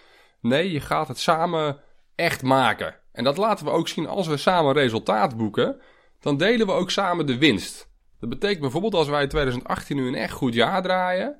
[0.42, 1.80] Nee, je gaat het samen
[2.16, 2.96] echt maken.
[3.16, 5.82] En dat laten we ook zien als we samen resultaat boeken.
[6.20, 7.90] Dan delen we ook samen de winst.
[8.20, 11.38] Dat betekent bijvoorbeeld als wij in 2018 nu een echt goed jaar draaien.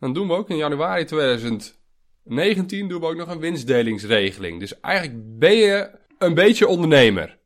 [0.00, 4.60] Dan doen we ook in januari 2019 doen we ook nog een winstdelingsregeling.
[4.60, 7.38] Dus eigenlijk ben je een beetje ondernemer.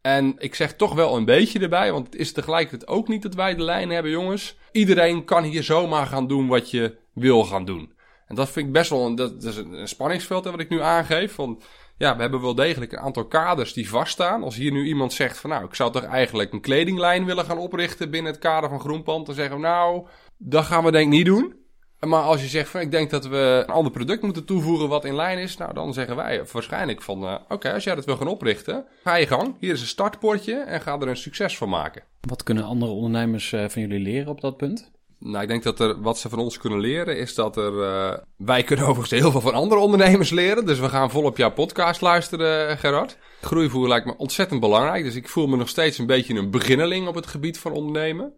[0.00, 3.34] En ik zeg toch wel een beetje erbij, want het is tegelijkertijd ook niet dat
[3.34, 4.56] wij de lijn hebben, jongens.
[4.72, 7.92] Iedereen kan hier zomaar gaan doen wat je wil gaan doen.
[8.26, 11.36] En dat vind ik best wel een, dat, is een spanningsveld wat ik nu aangeef.
[11.36, 11.64] Want
[11.98, 14.42] ja, we hebben wel degelijk een aantal kaders die vaststaan.
[14.42, 17.58] Als hier nu iemand zegt van nou, ik zou toch eigenlijk een kledinglijn willen gaan
[17.58, 19.26] oprichten binnen het kader van Groenpand.
[19.26, 20.06] Dan zeggen we nou,
[20.36, 21.56] dat gaan we denk ik niet doen.
[22.00, 25.04] Maar als je zegt van ik denk dat we een ander product moeten toevoegen wat
[25.04, 25.56] in lijn is.
[25.56, 29.14] Nou, dan zeggen wij waarschijnlijk van uh, oké, als jij dat wil gaan oprichten, ga
[29.14, 29.56] je gang.
[29.58, 32.02] Hier is een startportje en ga er een succes van maken.
[32.20, 34.90] Wat kunnen andere ondernemers uh, van jullie leren op dat punt?
[35.20, 37.72] Nou, ik denk dat er wat ze van ons kunnen leren is dat er.
[37.72, 40.66] Uh, wij kunnen overigens heel veel van andere ondernemers leren.
[40.66, 43.18] Dus we gaan volop jouw podcast luisteren, Gerard.
[43.40, 45.04] Groeivoer lijkt me ontzettend belangrijk.
[45.04, 48.32] Dus ik voel me nog steeds een beetje een beginneling op het gebied van ondernemen.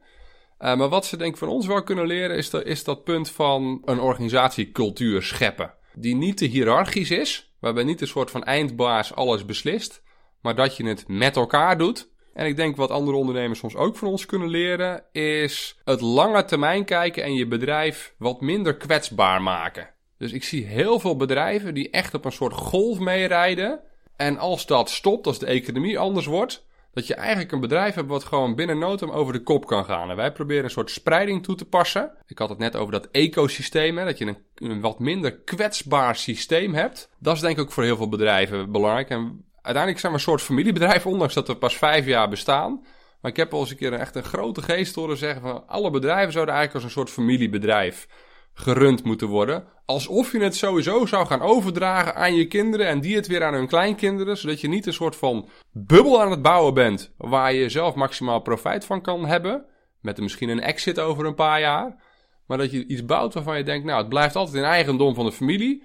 [0.58, 3.04] Uh, maar wat ze denk ik van ons wel kunnen leren is, de, is dat
[3.04, 5.74] punt van een organisatiecultuur scheppen.
[5.94, 10.02] Die niet te hiërarchisch is, waarbij niet een soort van eindbaas alles beslist.
[10.40, 12.09] Maar dat je het met elkaar doet.
[12.32, 16.44] En ik denk wat andere ondernemers soms ook van ons kunnen leren, is het lange
[16.44, 19.88] termijn kijken en je bedrijf wat minder kwetsbaar maken.
[20.18, 23.80] Dus ik zie heel veel bedrijven die echt op een soort golf meerijden.
[24.16, 28.08] En als dat stopt, als de economie anders wordt, dat je eigenlijk een bedrijf hebt
[28.08, 30.10] wat gewoon binnen nood over de kop kan gaan.
[30.10, 32.12] En wij proberen een soort spreiding toe te passen.
[32.26, 36.16] Ik had het net over dat ecosysteem, hè, dat je een, een wat minder kwetsbaar
[36.16, 37.10] systeem hebt.
[37.18, 39.08] Dat is denk ik ook voor heel veel bedrijven belangrijk.
[39.08, 42.84] En uiteindelijk zijn we een soort familiebedrijf, ondanks dat we pas vijf jaar bestaan.
[43.20, 45.90] Maar ik heb al eens een keer echt een grote geest horen zeggen van alle
[45.90, 48.08] bedrijven zouden eigenlijk als een soort familiebedrijf
[48.54, 49.64] gerund moeten worden.
[49.84, 53.54] Alsof je het sowieso zou gaan overdragen aan je kinderen en die het weer aan
[53.54, 54.36] hun kleinkinderen.
[54.36, 58.40] Zodat je niet een soort van bubbel aan het bouwen bent waar je zelf maximaal
[58.40, 59.64] profijt van kan hebben.
[60.00, 62.02] Met misschien een exit over een paar jaar.
[62.46, 65.24] Maar dat je iets bouwt waarvan je denkt, nou het blijft altijd in eigendom van
[65.24, 65.82] de familie.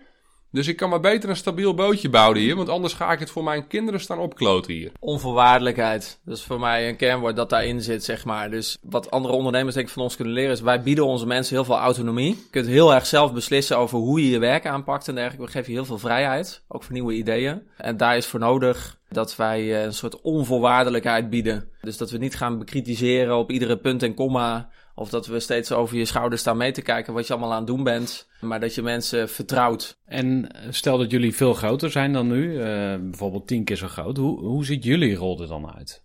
[0.56, 3.30] Dus ik kan maar beter een stabiel bootje bouwen hier, want anders ga ik het
[3.30, 4.92] voor mijn kinderen staan opkloten hier.
[5.00, 6.20] Onvoorwaardelijkheid.
[6.26, 8.52] Dat is voor mij een kernwoord dat daarin zit, zeg maar.
[8.52, 11.56] Dus wat andere ondernemers denk ik van ons kunnen leren is, wij bieden onze mensen
[11.56, 12.30] heel veel autonomie.
[12.30, 15.46] Je kunt heel erg zelf beslissen over hoe je je werk aanpakt en dergelijke.
[15.46, 17.62] We geven je heel veel vrijheid, ook voor nieuwe ideeën.
[17.78, 21.70] En daar is voor nodig dat wij eh, een soort onvoorwaardelijkheid bieden.
[21.82, 25.72] Dus dat we niet gaan bekritiseren op iedere punt en komma of dat we steeds
[25.72, 28.28] over je schouder staan mee te kijken wat je allemaal aan het doen bent.
[28.42, 29.98] Maar dat je mensen vertrouwt.
[30.06, 32.64] En stel dat jullie veel groter zijn dan nu, uh,
[33.00, 34.18] bijvoorbeeld tien keer zo groot.
[34.18, 36.04] Hoe, hoe ziet jullie rol er dan uit?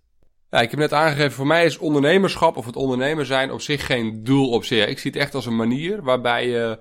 [0.51, 3.87] Ja, ik heb net aangegeven, voor mij is ondernemerschap of het ondernemer zijn op zich
[3.87, 4.87] geen doel op zich.
[4.87, 6.79] Ik zie het echt als een manier waarbij je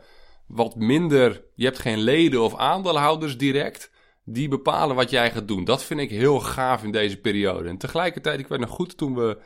[0.48, 3.92] wat minder, je hebt geen leden of aandeelhouders direct,
[4.24, 5.64] die bepalen wat jij gaat doen.
[5.64, 7.70] Dat vind ik heel gaaf in deze periode.
[7.70, 9.38] En tegelijkertijd, ik weet nog goed toen we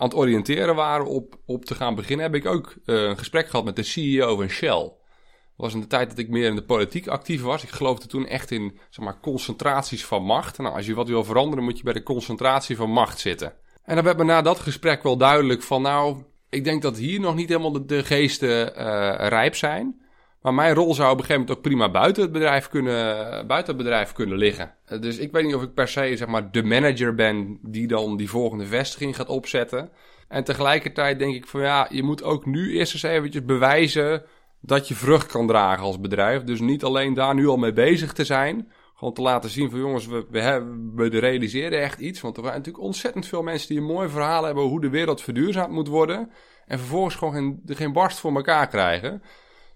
[0.00, 3.48] aan het oriënteren waren op, op te gaan beginnen, heb ik ook uh, een gesprek
[3.48, 4.78] gehad met de CEO van Shell.
[4.80, 7.62] Dat was in de tijd dat ik meer in de politiek actief was.
[7.62, 10.58] Ik geloofde toen echt in zeg maar, concentraties van macht.
[10.58, 13.52] Nou, als je wat wil veranderen, moet je bij de concentratie van macht zitten.
[13.84, 17.20] En dan werd me na dat gesprek wel duidelijk van, nou, ik denk dat hier
[17.20, 20.00] nog niet helemaal de, geesten uh, rijp zijn.
[20.42, 23.74] Maar mijn rol zou op een gegeven moment ook prima buiten het bedrijf kunnen, buiten
[23.74, 24.74] het bedrijf kunnen liggen.
[25.00, 28.16] Dus ik weet niet of ik per se zeg maar, de manager ben die dan
[28.16, 29.90] die volgende vestiging gaat opzetten.
[30.28, 34.22] En tegelijkertijd denk ik van ja, je moet ook nu eerst eens eventjes bewijzen
[34.60, 36.42] dat je vrucht kan dragen als bedrijf.
[36.42, 38.72] Dus niet alleen daar nu al mee bezig te zijn.
[38.94, 42.20] Gewoon te laten zien van jongens, we, we, hebben, we realiseren echt iets.
[42.20, 45.22] Want er zijn natuurlijk ontzettend veel mensen die een mooi verhaal hebben hoe de wereld
[45.22, 46.30] verduurzaamd moet worden.
[46.66, 49.22] En vervolgens gewoon geen, geen barst voor elkaar krijgen.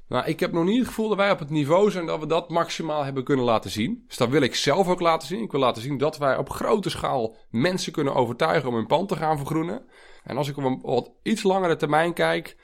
[0.09, 2.27] Nou, ik heb nog niet het gevoel dat wij op het niveau zijn dat we
[2.27, 4.05] dat maximaal hebben kunnen laten zien.
[4.07, 5.43] Dus dat wil ik zelf ook laten zien.
[5.43, 9.09] Ik wil laten zien dat wij op grote schaal mensen kunnen overtuigen om hun pand
[9.09, 9.87] te gaan vergroenen.
[10.25, 12.57] En als ik op een wat iets langere termijn kijk,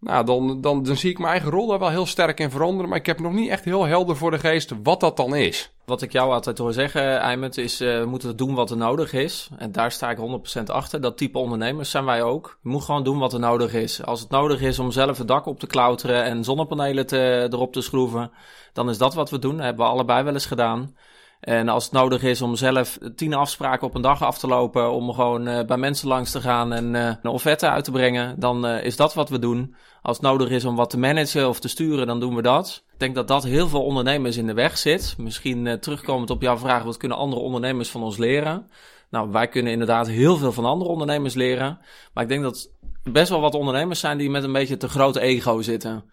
[0.00, 2.88] nou, dan, dan, zie ik mijn eigen rol daar wel heel sterk in veranderen.
[2.88, 5.72] Maar ik heb nog niet echt heel helder voor de geest wat dat dan is.
[5.84, 9.12] Wat ik jou altijd hoor zeggen, Eimert, is uh, we moeten doen wat er nodig
[9.12, 9.48] is.
[9.56, 10.18] En daar sta ik
[10.58, 11.00] 100% achter.
[11.00, 12.58] Dat type ondernemers zijn wij ook.
[12.62, 14.04] Je moet gewoon doen wat er nodig is.
[14.04, 17.72] Als het nodig is om zelf het dak op te klauteren en zonnepanelen te, erop
[17.72, 18.30] te schroeven,
[18.72, 19.56] dan is dat wat we doen.
[19.56, 20.94] Dat hebben we allebei wel eens gedaan.
[21.40, 24.92] En als het nodig is om zelf tien afspraken op een dag af te lopen,
[24.92, 28.40] om gewoon uh, bij mensen langs te gaan en uh, een offerte uit te brengen,
[28.40, 29.74] dan uh, is dat wat we doen.
[30.02, 32.82] Als het nodig is om wat te managen of te sturen, dan doen we dat.
[32.92, 35.14] Ik denk dat dat heel veel ondernemers in de weg zit.
[35.18, 38.66] Misschien terugkomend op jouw vraag, wat kunnen andere ondernemers van ons leren?
[39.10, 41.78] Nou, wij kunnen inderdaad heel veel van andere ondernemers leren.
[42.12, 42.70] Maar ik denk dat
[43.02, 46.04] best wel wat ondernemers zijn die met een beetje te groot ego zitten.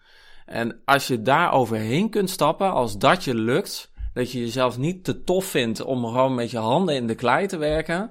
[0.46, 5.04] En als je daar overheen kunt stappen, als dat je lukt, dat je jezelf niet
[5.04, 8.10] te tof vindt om gewoon met je handen in de klei te werken,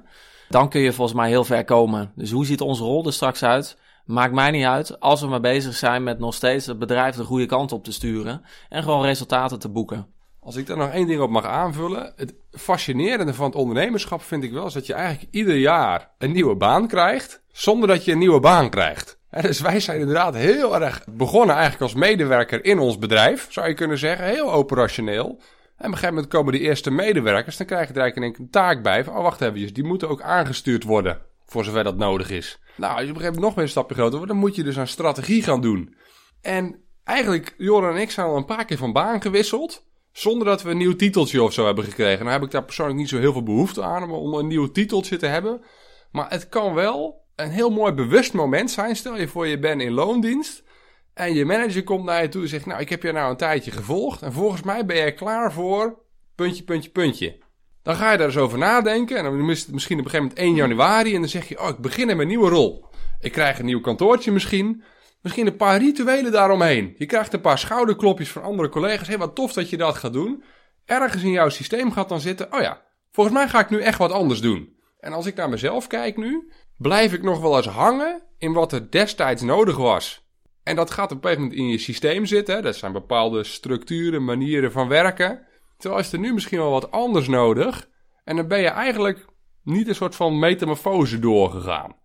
[0.49, 2.11] dan kun je volgens mij heel ver komen.
[2.15, 3.77] Dus hoe ziet onze rol er straks uit?
[4.05, 7.23] Maakt mij niet uit als we maar bezig zijn met nog steeds het bedrijf de
[7.23, 10.07] goede kant op te sturen en gewoon resultaten te boeken.
[10.39, 12.13] Als ik daar nog één ding op mag aanvullen.
[12.15, 16.31] Het fascinerende van het ondernemerschap vind ik wel is dat je eigenlijk ieder jaar een
[16.31, 17.41] nieuwe baan krijgt.
[17.51, 19.17] Zonder dat je een nieuwe baan krijgt.
[19.41, 23.47] dus wij zijn inderdaad heel erg begonnen eigenlijk als medewerker in ons bedrijf.
[23.49, 24.25] Zou je kunnen zeggen.
[24.25, 25.39] Heel operationeel.
[25.77, 28.49] En op een gegeven moment komen die eerste medewerkers, dan krijg je er eigenlijk een
[28.49, 32.29] taak bij van, oh wacht even, die moeten ook aangestuurd worden, voor zover dat nodig
[32.29, 32.59] is.
[32.75, 34.55] Nou, als je op een gegeven moment nog meer een stapje groter wordt, dan moet
[34.55, 35.95] je dus een strategie gaan doen.
[36.41, 40.61] En eigenlijk, Joran en ik zijn al een paar keer van baan gewisseld, zonder dat
[40.61, 42.19] we een nieuw titeltje of zo hebben gekregen.
[42.19, 45.17] Nou heb ik daar persoonlijk niet zo heel veel behoefte aan om een nieuw titeltje
[45.17, 45.61] te hebben.
[46.11, 48.95] Maar het kan wel een heel mooi bewust moment zijn.
[48.95, 50.63] Stel je voor je bent in loondienst.
[51.15, 53.37] En je manager komt naar je toe en zegt: Nou, ik heb je nou een
[53.37, 54.21] tijdje gevolgd.
[54.21, 55.99] En volgens mij ben jij klaar voor.
[56.35, 57.37] Puntje, puntje, puntje.
[57.83, 59.17] Dan ga je daar eens over nadenken.
[59.17, 61.13] En dan is het misschien op een gegeven moment 1 januari.
[61.13, 62.85] En dan zeg je: Oh, ik begin in mijn nieuwe rol.
[63.19, 64.83] Ik krijg een nieuw kantoortje misschien.
[65.21, 66.95] Misschien een paar rituelen daaromheen.
[66.97, 69.07] Je krijgt een paar schouderklopjes van andere collega's.
[69.07, 70.43] Hé, wat tof dat je dat gaat doen.
[70.85, 73.97] Ergens in jouw systeem gaat dan zitten: Oh ja, volgens mij ga ik nu echt
[73.97, 74.75] wat anders doen.
[74.99, 78.71] En als ik naar mezelf kijk nu, blijf ik nog wel eens hangen in wat
[78.71, 80.24] er destijds nodig was.
[80.65, 82.63] En dat gaat op een gegeven moment in je systeem zitten.
[82.63, 85.47] Dat zijn bepaalde structuren, manieren van werken.
[85.77, 87.89] Terwijl is er nu misschien wel wat anders nodig.
[88.23, 89.25] En dan ben je eigenlijk
[89.63, 91.95] niet een soort van metamorfose doorgegaan.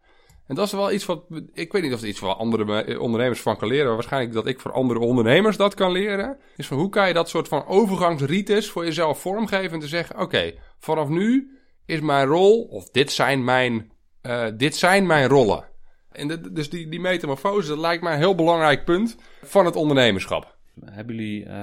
[0.46, 1.24] En dat is wel iets wat.
[1.52, 3.86] Ik weet niet of het iets wat andere ondernemers van kan leren.
[3.86, 6.38] Maar waarschijnlijk dat ik voor andere ondernemers dat kan leren.
[6.56, 9.72] Is van hoe kan je dat soort van overgangsrites voor jezelf vormgeven.
[9.72, 12.62] En te zeggen: Oké, vanaf nu is mijn rol.
[12.62, 13.92] Of dit zijn mijn.
[14.22, 15.69] Uh, dit zijn mijn rollen.
[16.12, 20.56] En dus die, die metamorfose, dat lijkt mij een heel belangrijk punt van het ondernemerschap.
[20.84, 21.54] Hebben jullie uh,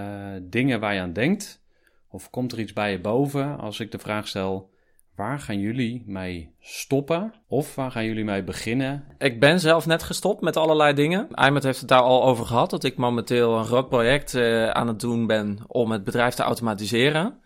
[0.41, 1.61] dingen waar je aan denkt?
[2.09, 4.69] Of komt er iets bij je boven als ik de vraag stel:
[5.15, 7.33] waar gaan jullie mee stoppen?
[7.47, 9.03] Of waar gaan jullie mee beginnen?
[9.17, 11.27] Ik ben zelf net gestopt met allerlei dingen.
[11.31, 14.87] Aymet heeft het daar al over gehad, dat ik momenteel een groot project uh, aan
[14.87, 17.39] het doen ben om het bedrijf te automatiseren.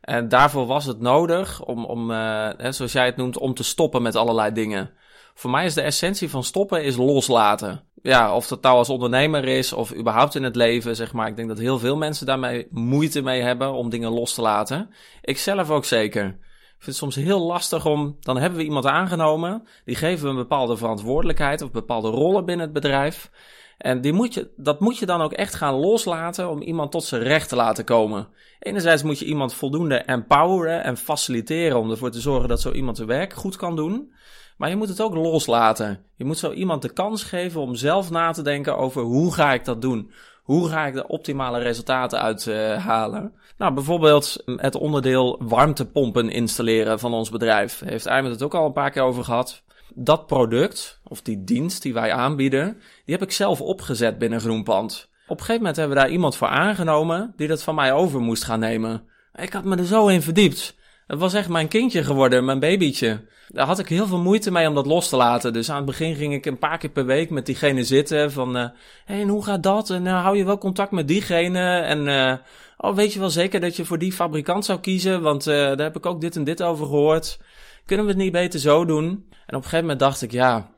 [0.00, 4.02] En daarvoor was het nodig om, om uh, zoals jij het noemt, om te stoppen
[4.02, 4.90] met allerlei dingen.
[5.38, 7.82] Voor mij is de essentie van stoppen is loslaten.
[8.02, 11.28] Ja, of dat nou als ondernemer is of überhaupt in het leven, zeg maar.
[11.28, 14.90] Ik denk dat heel veel mensen daarmee moeite mee hebben om dingen los te laten.
[15.22, 16.24] Ik zelf ook zeker.
[16.24, 20.30] Ik vind het soms heel lastig om, dan hebben we iemand aangenomen, die geven we
[20.30, 23.30] een bepaalde verantwoordelijkheid of bepaalde rollen binnen het bedrijf.
[23.78, 27.04] En die moet je, dat moet je dan ook echt gaan loslaten om iemand tot
[27.04, 28.28] zijn recht te laten komen.
[28.58, 32.96] Enerzijds moet je iemand voldoende empoweren en faciliteren om ervoor te zorgen dat zo iemand
[32.96, 34.14] zijn werk goed kan doen.
[34.56, 36.04] Maar je moet het ook loslaten.
[36.16, 39.52] Je moet zo iemand de kans geven om zelf na te denken over hoe ga
[39.52, 40.10] ik dat doen?
[40.42, 43.22] Hoe ga ik de optimale resultaten uithalen?
[43.22, 47.82] Uh, nou, bijvoorbeeld het onderdeel warmtepompen installeren van ons bedrijf.
[47.84, 49.62] Heeft Aymet het ook al een paar keer over gehad.
[49.94, 52.72] Dat product, of die dienst die wij aanbieden,
[53.04, 55.08] die heb ik zelf opgezet binnen Groenpand.
[55.24, 58.20] Op een gegeven moment hebben we daar iemand voor aangenomen die dat van mij over
[58.20, 59.02] moest gaan nemen.
[59.34, 60.75] Ik had me er zo in verdiept.
[61.06, 63.24] Het was echt mijn kindje geworden, mijn babytje.
[63.48, 65.52] Daar had ik heel veel moeite mee om dat los te laten.
[65.52, 68.32] Dus aan het begin ging ik een paar keer per week met diegene zitten.
[68.32, 68.68] Van, uh,
[69.04, 69.90] hey, en hoe gaat dat?
[69.90, 71.78] En uh, hou je wel contact met diegene?
[71.78, 72.34] En uh,
[72.76, 75.22] oh, weet je wel zeker dat je voor die fabrikant zou kiezen?
[75.22, 77.38] Want daar heb ik ook dit en dit over gehoord.
[77.84, 79.06] Kunnen we het niet beter zo doen?
[79.06, 80.70] En op een gegeven moment dacht ik, ja,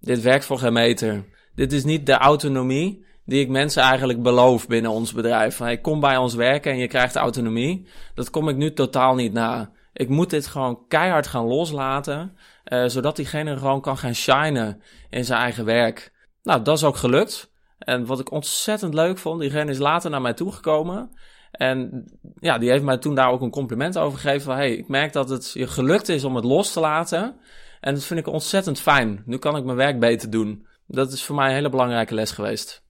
[0.00, 1.24] dit werkt voor geen meter.
[1.54, 5.56] Dit is niet de autonomie die ik mensen eigenlijk beloof binnen ons bedrijf.
[5.56, 7.88] Van, hey, kom bij ons werken en je krijgt autonomie.
[8.14, 9.70] Dat kom ik nu totaal niet na.
[9.92, 15.24] Ik moet dit gewoon keihard gaan loslaten, uh, zodat diegene gewoon kan gaan shinen in
[15.24, 16.12] zijn eigen werk.
[16.42, 17.50] Nou, dat is ook gelukt.
[17.78, 21.10] En wat ik ontzettend leuk vond, diegene is later naar mij toegekomen.
[21.52, 22.04] En
[22.34, 24.54] ja, die heeft mij toen daar ook een compliment over gegeven van...
[24.54, 27.36] hey, ik merk dat het je gelukt is om het los te laten.
[27.80, 29.22] En dat vind ik ontzettend fijn.
[29.26, 30.66] Nu kan ik mijn werk beter doen.
[30.86, 32.84] Dat is voor mij een hele belangrijke les geweest.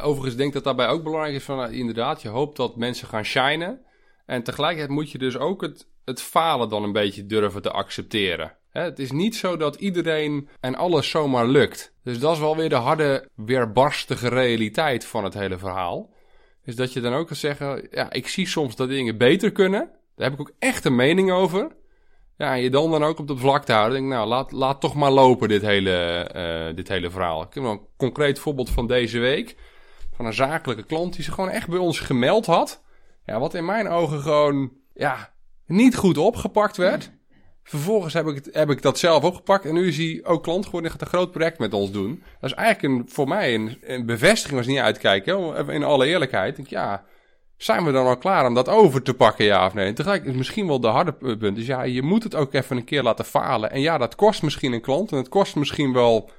[0.00, 1.72] Overigens denk ik dat daarbij ook belangrijk is van...
[1.72, 3.80] inderdaad, je hoopt dat mensen gaan shinen.
[4.26, 8.52] En tegelijkertijd moet je dus ook het het falen dan een beetje durven te accepteren.
[8.70, 11.94] Het is niet zo dat iedereen en alles zomaar lukt.
[12.02, 16.10] Dus dat is wel weer de harde, weerbarstige realiteit van het hele verhaal.
[16.64, 19.90] Is dat je dan ook kan zeggen: Ja, ik zie soms dat dingen beter kunnen.
[20.16, 21.68] Daar heb ik ook echt een mening over.
[22.36, 23.98] Ja, en je dan dan ook op de vlak te houden.
[23.98, 26.28] Denk, nou, laat, laat toch maar lopen, dit hele,
[26.68, 27.42] uh, dit hele verhaal.
[27.42, 29.56] Ik heb een concreet voorbeeld van deze week.
[30.16, 32.82] Van een zakelijke klant die zich gewoon echt bij ons gemeld had.
[33.24, 35.32] Ja, wat in mijn ogen gewoon, ja,
[35.66, 37.10] niet goed opgepakt werd.
[37.62, 40.90] Vervolgens heb ik, heb ik dat zelf opgepakt en nu is hij ook klant geworden
[40.90, 42.22] en gaat een groot project met ons doen.
[42.40, 45.68] Dat is eigenlijk een, voor mij een, een bevestiging als niet uitkijken.
[45.68, 46.56] In alle eerlijkheid.
[46.56, 47.04] Denk, ja,
[47.56, 49.86] zijn we dan al klaar om dat over te pakken, ja of nee?
[49.86, 51.56] En tegelijk is misschien wel de harde punt.
[51.56, 53.70] Dus ja, je moet het ook even een keer laten falen.
[53.70, 56.30] En ja, dat kost misschien een klant en het kost misschien wel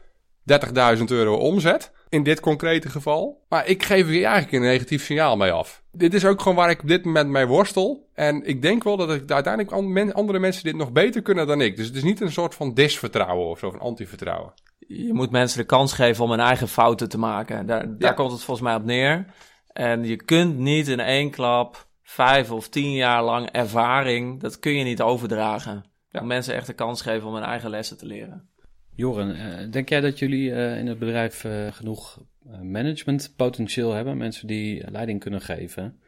[0.97, 1.91] 30.000 euro omzet.
[2.09, 3.45] In dit concrete geval.
[3.49, 5.83] Maar ik geef hier eigenlijk een negatief signaal mee af.
[5.91, 8.09] Dit is ook gewoon waar ik op dit moment mee worstel.
[8.13, 11.75] En ik denk wel dat ik uiteindelijk andere mensen dit nog beter kunnen dan ik.
[11.75, 14.53] Dus het is niet een soort van disvertrouwen of zo, van antivertrouwen.
[14.79, 17.65] Je moet mensen de kans geven om hun eigen fouten te maken.
[17.65, 19.25] Daar, daar komt het volgens mij op neer.
[19.67, 24.71] En je kunt niet in één klap vijf of tien jaar lang ervaring, dat kun
[24.71, 25.85] je niet overdragen.
[26.11, 28.49] Om mensen echt de kans geven om hun eigen lessen te leren.
[28.97, 32.19] Joren, eh, denk jij dat jullie eh, in het bedrijf eh, genoeg
[32.61, 34.17] managementpotentieel hebben?
[34.17, 35.99] Mensen die leiding kunnen geven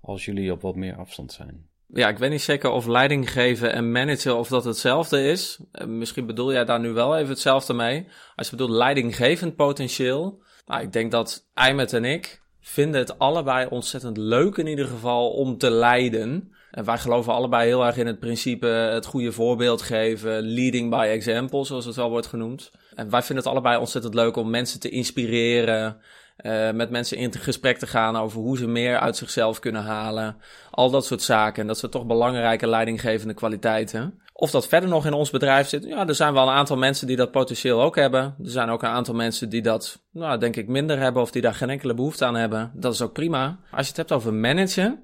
[0.00, 1.66] als jullie op wat meer afstand zijn?
[1.86, 5.60] Ja, ik weet niet zeker of leiding geven en managen of dat hetzelfde is.
[5.86, 8.06] Misschien bedoel jij daar nu wel even hetzelfde mee.
[8.34, 10.42] Als je bedoelt leidinggevend potentieel.
[10.66, 15.30] Nou, ik denk dat Aymet en ik vinden het allebei ontzettend leuk in ieder geval
[15.30, 16.52] om te leiden.
[16.72, 21.06] En wij geloven allebei heel erg in het principe het goede voorbeeld geven, leading by
[21.10, 22.70] example, zoals het wel wordt genoemd.
[22.94, 25.96] En wij vinden het allebei ontzettend leuk om mensen te inspireren,
[26.38, 30.36] uh, met mensen in gesprek te gaan over hoe ze meer uit zichzelf kunnen halen.
[30.70, 31.62] Al dat soort zaken.
[31.62, 34.20] En dat zijn toch belangrijke leidinggevende kwaliteiten.
[34.32, 35.84] Of dat verder nog in ons bedrijf zit.
[35.84, 38.22] Ja, er zijn wel een aantal mensen die dat potentieel ook hebben.
[38.22, 41.42] Er zijn ook een aantal mensen die dat, nou, denk ik, minder hebben of die
[41.42, 42.72] daar geen enkele behoefte aan hebben.
[42.74, 43.58] Dat is ook prima.
[43.70, 45.02] Als je het hebt over managen,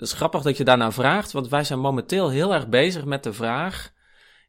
[0.00, 3.22] het is grappig dat je daarna vraagt, want wij zijn momenteel heel erg bezig met
[3.22, 3.92] de vraag: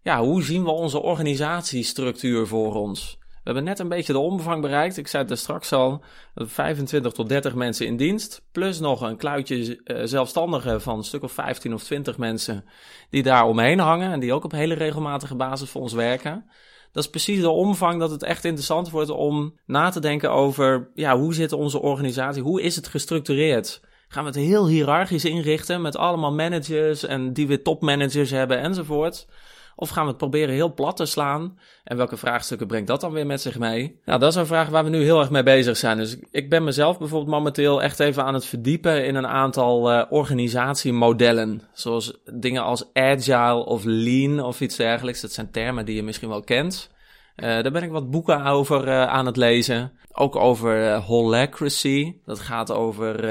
[0.02, 3.18] ja, hoe zien we onze organisatiestructuur voor ons?
[3.20, 4.98] We hebben net een beetje de omvang bereikt.
[4.98, 6.04] Ik zei het er straks al,
[6.36, 8.42] 25 tot 30 mensen in dienst.
[8.52, 12.66] Plus nog een kluitje uh, zelfstandigen van een stuk of 15 of 20 mensen
[13.10, 14.12] die daar omheen hangen.
[14.12, 16.46] En die ook op hele regelmatige basis voor ons werken.
[16.92, 20.90] Dat is precies de omvang dat het echt interessant wordt om na te denken over
[20.94, 23.82] ja, hoe zit onze organisatie, hoe is het gestructureerd?
[24.12, 29.28] Gaan we het heel hiërarchisch inrichten met allemaal managers en die weer topmanagers hebben enzovoort?
[29.76, 31.58] Of gaan we het proberen heel plat te slaan?
[31.84, 34.00] En welke vraagstukken brengt dat dan weer met zich mee?
[34.06, 35.98] Nou, dat is een vraag waar we nu heel erg mee bezig zijn.
[35.98, 40.04] Dus ik ben mezelf bijvoorbeeld momenteel echt even aan het verdiepen in een aantal uh,
[40.10, 41.62] organisatiemodellen.
[41.74, 45.22] Zoals dingen als agile of lean of iets dergelijks.
[45.22, 46.90] Dat zijn termen die je misschien wel kent.
[47.36, 49.92] Uh, daar ben ik wat boeken over uh, aan het lezen.
[50.12, 52.16] Ook over holacracy.
[52.26, 53.26] Dat gaat over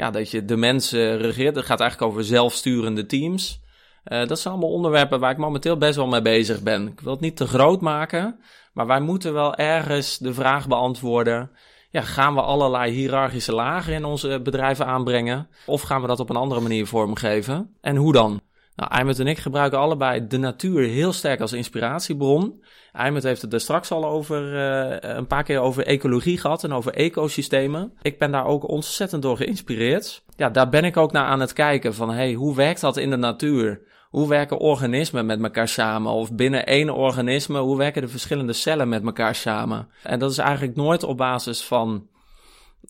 [0.00, 1.54] ja, dat je de mensen regeert.
[1.54, 3.60] Dat gaat eigenlijk over zelfsturende teams.
[4.04, 6.86] Uh, dat zijn allemaal onderwerpen waar ik momenteel best wel mee bezig ben.
[6.88, 8.40] Ik wil het niet te groot maken,
[8.72, 11.50] maar wij moeten wel ergens de vraag beantwoorden.
[11.90, 15.48] Ja, gaan we allerlei hiërarchische lagen in onze bedrijven aanbrengen?
[15.66, 17.76] Of gaan we dat op een andere manier vormgeven?
[17.80, 18.40] En hoe dan?
[18.80, 22.62] Nou, Eimert en ik gebruiken allebei de natuur heel sterk als inspiratiebron.
[22.92, 26.72] Eimert heeft het er straks al over, uh, een paar keer over ecologie gehad en
[26.72, 27.92] over ecosystemen.
[28.02, 30.24] Ik ben daar ook ontzettend door geïnspireerd.
[30.36, 33.10] Ja, daar ben ik ook naar aan het kijken van, hey, hoe werkt dat in
[33.10, 33.80] de natuur?
[34.08, 36.12] Hoe werken organismen met elkaar samen?
[36.12, 39.88] Of binnen één organisme, hoe werken de verschillende cellen met elkaar samen?
[40.02, 42.06] En dat is eigenlijk nooit op basis van,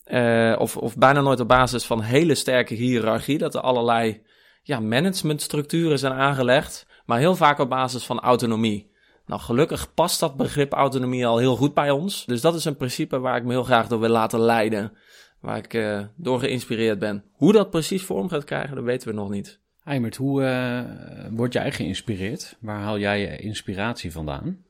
[0.07, 4.21] uh, of, of bijna nooit op basis van hele sterke hiërarchie, dat er allerlei
[4.61, 8.91] ja, managementstructuren zijn aangelegd, maar heel vaak op basis van autonomie.
[9.25, 12.25] Nou, gelukkig past dat begrip autonomie al heel goed bij ons.
[12.25, 14.97] Dus dat is een principe waar ik me heel graag door wil laten leiden.
[15.39, 17.23] Waar ik uh, door geïnspireerd ben.
[17.31, 19.59] Hoe dat precies vorm gaat krijgen, dat weten we nog niet.
[19.83, 22.57] Eimert, hoe uh, word jij geïnspireerd?
[22.59, 24.65] Waar haal jij je inspiratie vandaan?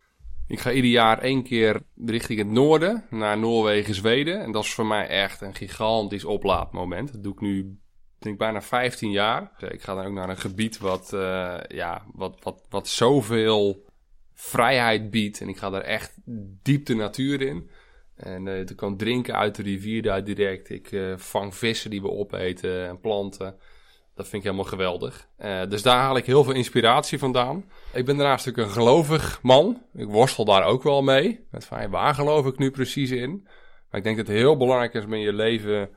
[0.47, 4.41] Ik ga ieder jaar één keer richting het noorden, naar Noorwegen, Zweden.
[4.41, 7.13] En dat is voor mij echt een gigantisch oplaadmoment.
[7.13, 7.79] Dat doe ik nu
[8.21, 9.51] denk bijna 15 jaar.
[9.59, 13.85] Ik ga dan ook naar een gebied wat, uh, ja, wat, wat, wat zoveel
[14.33, 15.41] vrijheid biedt.
[15.41, 16.17] En ik ga daar echt
[16.63, 17.69] diep de natuur in.
[18.15, 20.69] En ik kan drinken uit de rivier daar direct.
[20.69, 23.55] Ik vang vissen die we opeten en planten.
[24.15, 25.27] Dat vind ik helemaal geweldig.
[25.69, 27.65] Dus daar haal ik heel veel inspiratie vandaan.
[27.93, 29.81] Ik ben daarnaast natuurlijk een gelovig man.
[29.93, 31.47] Ik worstel daar ook wel mee.
[31.51, 33.41] Met waar geloof ik nu precies in?
[33.89, 35.89] Maar ik denk dat het heel belangrijk is om in je leven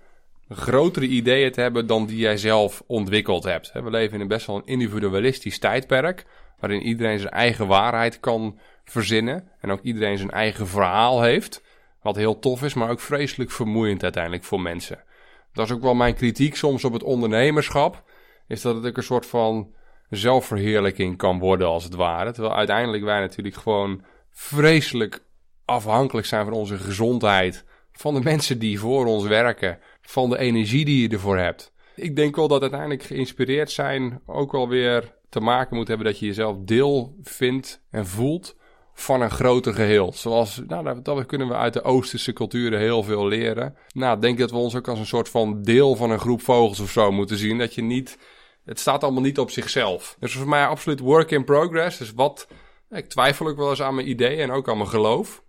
[0.48, 3.72] grotere ideeën te hebben dan die jij zelf ontwikkeld hebt.
[3.72, 6.26] We leven in een best wel een individualistisch tijdperk,
[6.58, 11.62] waarin iedereen zijn eigen waarheid kan verzinnen en ook iedereen zijn eigen verhaal heeft.
[12.02, 15.04] Wat heel tof is, maar ook vreselijk vermoeiend uiteindelijk voor mensen.
[15.52, 18.02] Dat is ook wel mijn kritiek soms op het ondernemerschap,
[18.48, 19.74] is dat het ook een soort van
[20.10, 22.32] zelfverheerlijking kan worden als het ware.
[22.32, 25.22] Terwijl uiteindelijk wij natuurlijk gewoon vreselijk
[25.64, 30.84] afhankelijk zijn van onze gezondheid, van de mensen die voor ons werken van de energie
[30.84, 31.72] die je ervoor hebt.
[31.96, 36.18] Ik denk wel dat uiteindelijk geïnspireerd zijn ook wel weer te maken moet hebben dat
[36.18, 38.56] je jezelf deel vindt en voelt
[38.94, 40.12] van een groter geheel.
[40.12, 43.76] Zoals, nou, dat kunnen we uit de Oosterse culturen heel veel leren.
[43.92, 46.42] Nou, ik denk dat we ons ook als een soort van deel van een groep
[46.42, 47.58] vogels of zo moeten zien.
[47.58, 48.18] Dat je niet,
[48.64, 50.16] het staat allemaal niet op zichzelf.
[50.20, 51.98] Dus voor mij absoluut work in progress.
[51.98, 52.48] Dus wat,
[52.90, 55.42] ik twijfel ook wel eens aan mijn ideeën en ook aan mijn geloof.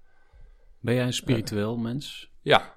[0.80, 2.32] Ben jij een spiritueel mens?
[2.42, 2.75] Ja,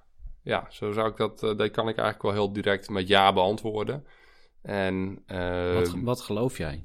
[0.48, 3.32] ja, zo zou ik dat, uh, dat kan ik eigenlijk wel heel direct met ja
[3.32, 4.04] beantwoorden.
[4.62, 6.82] En, uh, wat, wat geloof jij?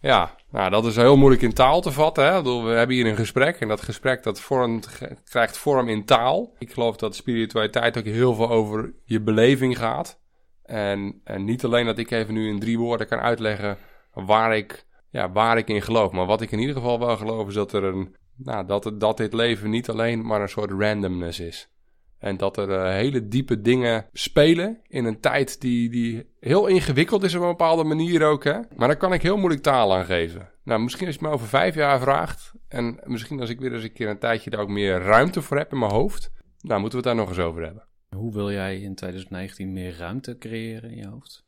[0.00, 2.24] Ja, nou, dat is heel moeilijk in taal te vatten.
[2.24, 2.42] Hè?
[2.42, 6.54] We hebben hier een gesprek en dat gesprek dat vormt, krijgt vorm in taal.
[6.58, 10.20] Ik geloof dat spiritualiteit ook heel veel over je beleving gaat.
[10.62, 13.78] En, en niet alleen dat ik even nu in drie woorden kan uitleggen
[14.12, 16.12] waar ik, ja, waar ik in geloof.
[16.12, 19.16] Maar wat ik in ieder geval wel geloof is dat, er een, nou, dat, dat
[19.16, 21.70] dit leven niet alleen maar een soort randomness is.
[22.18, 27.22] En dat er uh, hele diepe dingen spelen in een tijd die, die heel ingewikkeld
[27.22, 28.44] is op een bepaalde manier ook.
[28.44, 28.58] Hè?
[28.76, 30.50] Maar daar kan ik heel moeilijk taal aan geven.
[30.64, 32.52] Nou, misschien als je me over vijf jaar vraagt.
[32.68, 35.56] En misschien als ik weer eens een keer een tijdje daar ook meer ruimte voor
[35.56, 36.32] heb in mijn hoofd.
[36.60, 37.86] Nou, moeten we het daar nog eens over hebben.
[38.16, 41.44] Hoe wil jij in 2019 meer ruimte creëren in je hoofd?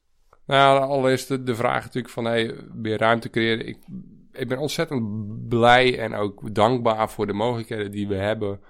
[0.47, 3.67] Nou, allereerst de, de vraag natuurlijk van hey, meer ruimte creëren.
[3.67, 3.79] Ik,
[4.33, 8.61] ik ben ontzettend blij en ook dankbaar voor de mogelijkheden die we hebben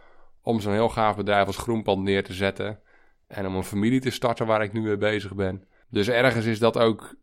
[0.42, 2.80] om zo'n heel gaaf bedrijf als Groenpand neer te zetten.
[3.26, 5.64] En om een familie te starten waar ik nu mee bezig ben.
[5.90, 7.14] Dus ergens is dat ook.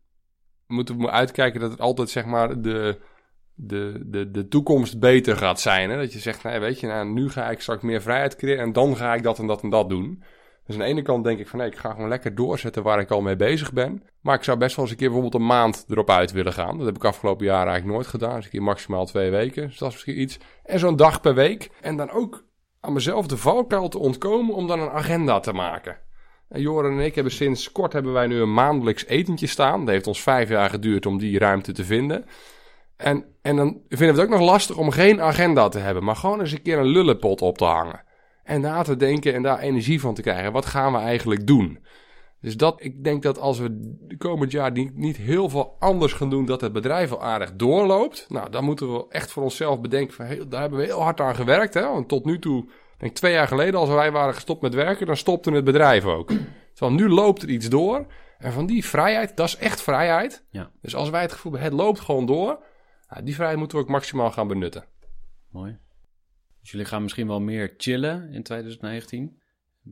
[0.66, 3.00] Moeten we uitkijken dat het altijd zeg maar de,
[3.54, 5.90] de, de, de toekomst beter gaat zijn.
[5.90, 5.96] Hè?
[5.96, 8.72] Dat je zegt, nee, weet je, nou, nu ga ik straks meer vrijheid creëren en
[8.72, 10.22] dan ga ik dat en dat en dat doen.
[10.66, 13.00] Dus aan de ene kant denk ik van nee, ik ga gewoon lekker doorzetten waar
[13.00, 14.02] ik al mee bezig ben.
[14.20, 16.76] Maar ik zou best wel eens een keer bijvoorbeeld een maand erop uit willen gaan.
[16.76, 18.34] Dat heb ik afgelopen jaar eigenlijk nooit gedaan.
[18.34, 19.66] Dus een keer maximaal twee weken.
[19.66, 20.38] Dus dat is misschien iets.
[20.64, 21.70] En zo'n dag per week.
[21.80, 22.44] En dan ook
[22.80, 25.98] aan mezelf de valkuil te ontkomen om dan een agenda te maken.
[26.48, 29.80] En Joran en ik hebben sinds kort hebben wij nu een maandelijks etentje staan.
[29.80, 32.24] Dat heeft ons vijf jaar geduurd om die ruimte te vinden.
[32.96, 36.16] En, en dan vinden we het ook nog lastig om geen agenda te hebben, maar
[36.16, 38.04] gewoon eens een keer een lullenpot op te hangen.
[38.42, 40.52] En na te denken en daar energie van te krijgen.
[40.52, 41.84] Wat gaan we eigenlijk doen?
[42.46, 46.12] Dus dat, ik denk dat als we de komend jaar niet, niet heel veel anders
[46.12, 48.26] gaan doen, dat het bedrijf al aardig doorloopt.
[48.28, 51.34] Nou, dan moeten we echt voor onszelf bedenken van, daar hebben we heel hard aan
[51.34, 51.74] gewerkt.
[51.74, 51.82] Hè?
[51.82, 52.68] Want tot nu toe,
[52.98, 56.32] denk twee jaar geleden, als wij waren gestopt met werken, dan stopte het bedrijf ook.
[56.74, 58.06] Terwijl nu loopt er iets door.
[58.38, 60.44] En van die vrijheid, dat is echt vrijheid.
[60.50, 60.70] Ja.
[60.82, 62.64] Dus als wij het gevoel hebben, het loopt gewoon door.
[63.08, 64.84] Nou, die vrijheid moeten we ook maximaal gaan benutten.
[65.50, 65.78] Mooi.
[66.60, 69.44] Dus jullie gaan misschien wel meer chillen in 2019.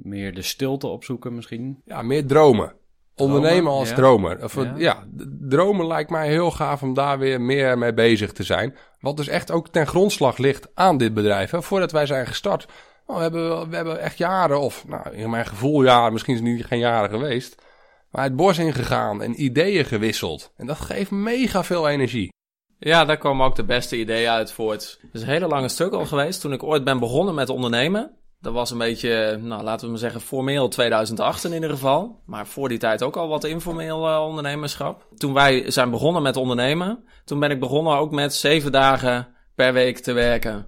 [0.03, 1.81] Meer de stilte opzoeken misschien.
[1.85, 2.77] Ja, meer dromen.
[3.17, 3.95] Ondernemen als ja.
[3.95, 4.45] dromer.
[4.45, 5.05] Of, Ja.
[5.49, 8.77] dromen lijkt mij heel gaaf om daar weer meer mee bezig te zijn.
[9.01, 11.51] Wat dus echt ook ten grondslag ligt aan dit bedrijf.
[11.51, 11.63] Hè.
[11.63, 12.67] Voordat wij zijn gestart,
[13.07, 16.41] oh, we, hebben, we hebben echt jaren, of nou, in mijn gevoel jaren, misschien is
[16.41, 17.63] het niet geen jaren geweest.
[18.11, 20.53] Maar het bos ingegaan en ideeën gewisseld.
[20.57, 22.33] En dat geeft mega veel energie.
[22.79, 24.99] Ja, daar komen ook de beste ideeën uit voort.
[25.03, 26.41] Het is een hele lange stuk al geweest.
[26.41, 28.17] Toen ik ooit ben begonnen met ondernemen.
[28.45, 32.21] Dat was een beetje, nou laten we maar zeggen, formeel 2008 in ieder geval.
[32.27, 35.07] Maar voor die tijd ook al wat informeel eh, ondernemerschap.
[35.17, 39.73] Toen wij zijn begonnen met ondernemen, toen ben ik begonnen ook met zeven dagen per
[39.73, 40.67] week te werken.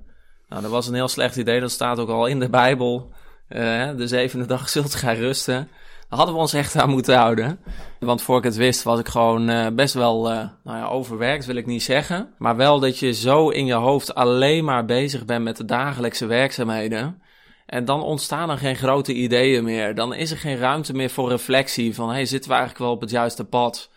[0.49, 1.61] Nou, dat was een heel slecht idee.
[1.61, 3.13] Dat staat ook al in de Bijbel.
[3.49, 5.69] Eh, de zevende dag zult gij rusten.
[6.09, 7.59] Daar hadden we ons echt aan moeten houden.
[8.01, 11.47] Want voor ik het wist, was ik gewoon eh, best wel eh, nou ja, overwerkt,
[11.47, 12.29] wil ik niet zeggen.
[12.39, 16.27] Maar wel dat je zo in je hoofd alleen maar bezig bent met de dagelijkse
[16.27, 17.23] werkzaamheden.
[17.67, 19.95] En dan ontstaan er geen grote ideeën meer.
[19.95, 23.01] Dan is er geen ruimte meer voor reflectie van, hey, zitten we eigenlijk wel op
[23.01, 23.91] het juiste pad?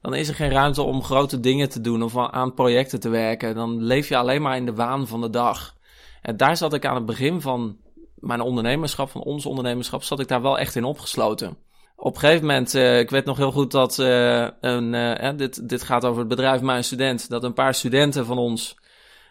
[0.00, 3.54] Dan is er geen ruimte om grote dingen te doen of aan projecten te werken.
[3.54, 5.76] Dan leef je alleen maar in de waan van de dag.
[6.22, 7.76] En daar zat ik aan het begin van
[8.14, 11.56] mijn ondernemerschap, van ons ondernemerschap, zat ik daar wel echt in opgesloten.
[11.96, 15.68] Op een gegeven moment, eh, ik weet nog heel goed dat eh, een, eh, dit,
[15.68, 18.77] dit gaat over het bedrijf Mijn Student, dat een paar studenten van ons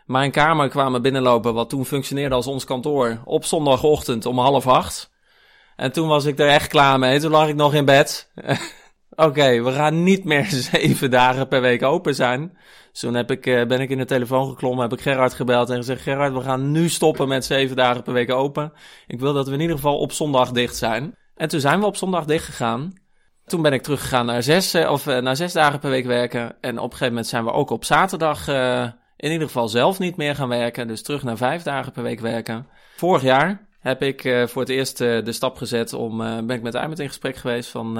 [0.07, 5.11] mijn kamer kwamen binnenlopen, wat toen functioneerde als ons kantoor, op zondagochtend om half acht.
[5.75, 8.31] En toen was ik er echt klaar mee, toen lag ik nog in bed.
[9.15, 12.57] Oké, we gaan niet meer zeven dagen per week open zijn.
[12.91, 15.69] Dus toen heb ik, eh, ben ik in de telefoon geklommen, heb ik Gerard gebeld
[15.69, 18.73] en gezegd: Gerard, we gaan nu stoppen met zeven dagen per week open.
[19.07, 21.15] Ik wil dat we in ieder geval op zondag dicht zijn.
[21.35, 22.93] En toen zijn we op zondag dicht gegaan.
[23.45, 26.55] Toen ben ik teruggegaan naar zes, eh, of, eh, naar zes dagen per week werken.
[26.61, 28.45] En op een gegeven moment zijn we ook op zaterdag
[29.17, 30.87] in ieder geval zelf niet meer gaan werken.
[30.87, 32.67] Dus terug naar vijf dagen per week werken.
[32.95, 36.55] Vorig jaar heb ik eh, voor het eerst eh, de stap gezet om, eh, ben
[36.55, 37.97] ik met Aymet in gesprek geweest van,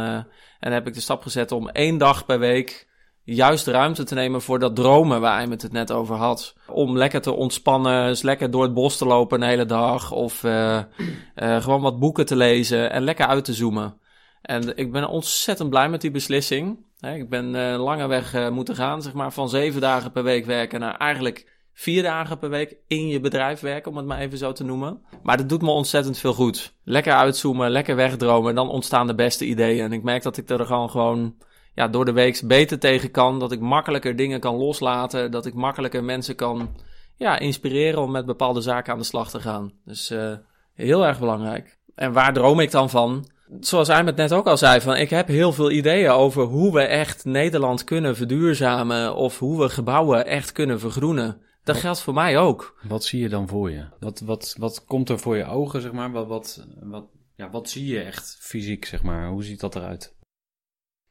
[0.60, 2.88] en heb ik de stap gezet om één dag per week
[3.24, 6.56] juist ruimte te nemen voor dat dromen waar Aymet het net over had.
[6.68, 10.40] Om lekker te ontspannen, eens lekker door het bos te lopen een hele dag of
[11.36, 13.98] gewoon wat boeken te lezen en lekker uit te zoomen.
[14.42, 16.86] En ik ben ontzettend blij met die beslissing.
[17.00, 20.46] Ik ben eh lange weg eh, moeten gaan, zeg maar, van zeven dagen per week
[20.46, 24.38] werken naar eigenlijk vier dagen per week in je bedrijf werken, om het maar even
[24.38, 25.02] zo te noemen.
[25.24, 26.74] Maar dat doet me ontzettend veel goed.
[26.84, 29.84] Lekker uitzoomen, lekker wegdromen, dan ontstaan de beste ideeën.
[29.84, 31.36] En ik merk dat ik er gewoon gewoon
[31.74, 33.40] ja, door de week beter tegen kan.
[33.40, 35.32] Dat ik makkelijker dingen kan loslaten.
[35.32, 36.76] Dat ik makkelijker mensen kan
[37.16, 39.72] ja, inspireren om met bepaalde zaken aan de slag te gaan.
[39.86, 40.34] Dus eh,
[40.74, 41.78] heel erg belangrijk.
[41.96, 43.30] En waar droom ik dan van?
[43.60, 46.82] Zoals het net ook al zei, van ik heb heel veel ideeën over hoe we
[46.82, 51.42] echt Nederland kunnen verduurzamen of hoe we gebouwen echt kunnen vergroenen.
[51.64, 52.78] Dat geldt voor mij ook.
[52.88, 53.86] Wat zie je dan voor je?
[54.00, 56.12] Wat, wat, wat komt er voor je ogen, zeg maar?
[56.12, 59.28] Wat, wat, wat, ja, wat zie je echt fysiek, zeg maar?
[59.30, 60.16] Hoe ziet dat eruit?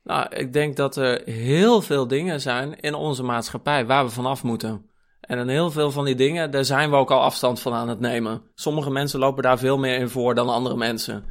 [0.03, 4.43] Nou, ik denk dat er heel veel dingen zijn in onze maatschappij waar we vanaf
[4.43, 4.91] moeten.
[5.21, 7.89] En in heel veel van die dingen, daar zijn we ook al afstand van aan
[7.89, 8.43] het nemen.
[8.55, 11.25] Sommige mensen lopen daar veel meer in voor dan andere mensen.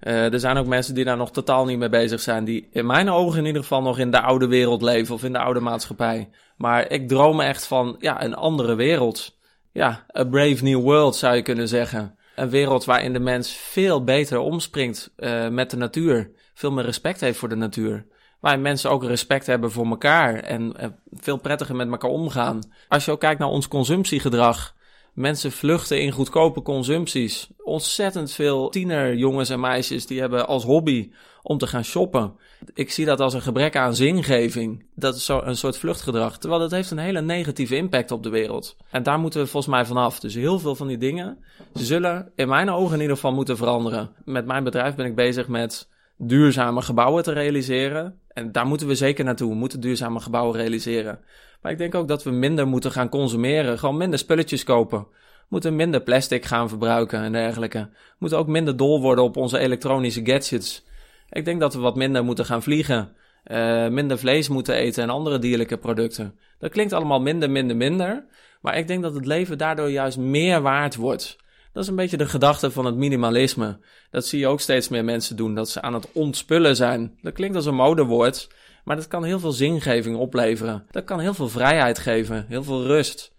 [0.00, 2.44] Uh, er zijn ook mensen die daar nog totaal niet mee bezig zijn.
[2.44, 5.32] Die in mijn ogen in ieder geval nog in de oude wereld leven of in
[5.32, 6.28] de oude maatschappij.
[6.56, 9.38] Maar ik droom echt van ja, een andere wereld.
[9.72, 12.18] Ja, a brave new world zou je kunnen zeggen.
[12.34, 16.30] Een wereld waarin de mens veel beter omspringt uh, met de natuur.
[16.54, 18.06] Veel meer respect heeft voor de natuur.
[18.40, 22.60] Waarin mensen ook respect hebben voor elkaar en uh, veel prettiger met elkaar omgaan.
[22.88, 24.74] Als je ook kijkt naar ons consumptiegedrag.
[25.16, 27.48] Mensen vluchten in goedkope consumpties.
[27.62, 31.10] ontzettend veel tienerjongens en meisjes die hebben als hobby
[31.42, 32.32] om te gaan shoppen.
[32.74, 34.86] Ik zie dat als een gebrek aan zingeving.
[34.94, 36.38] Dat is zo een soort vluchtgedrag.
[36.38, 38.76] Terwijl dat heeft een hele negatieve impact op de wereld.
[38.90, 40.20] En daar moeten we volgens mij vanaf.
[40.20, 41.38] Dus heel veel van die dingen
[41.72, 44.10] zullen in mijn ogen in ieder geval moeten veranderen.
[44.24, 48.20] Met mijn bedrijf ben ik bezig met duurzame gebouwen te realiseren.
[48.28, 49.50] En daar moeten we zeker naartoe.
[49.50, 51.20] We moeten duurzame gebouwen realiseren.
[51.66, 53.78] Maar ik denk ook dat we minder moeten gaan consumeren.
[53.78, 55.06] Gewoon minder spulletjes kopen.
[55.48, 57.88] Moeten minder plastic gaan verbruiken en dergelijke.
[58.18, 60.84] Moeten ook minder dol worden op onze elektronische gadgets.
[61.30, 63.12] Ik denk dat we wat minder moeten gaan vliegen.
[63.44, 66.38] Uh, minder vlees moeten eten en andere dierlijke producten.
[66.58, 68.24] Dat klinkt allemaal minder, minder, minder.
[68.60, 71.36] Maar ik denk dat het leven daardoor juist meer waard wordt.
[71.72, 73.78] Dat is een beetje de gedachte van het minimalisme.
[74.10, 77.18] Dat zie je ook steeds meer mensen doen, dat ze aan het ontspullen zijn.
[77.22, 78.48] Dat klinkt als een modewoord,
[78.86, 80.86] maar dat kan heel veel zingeving opleveren.
[80.90, 83.32] Dat kan heel veel vrijheid geven, heel veel rust.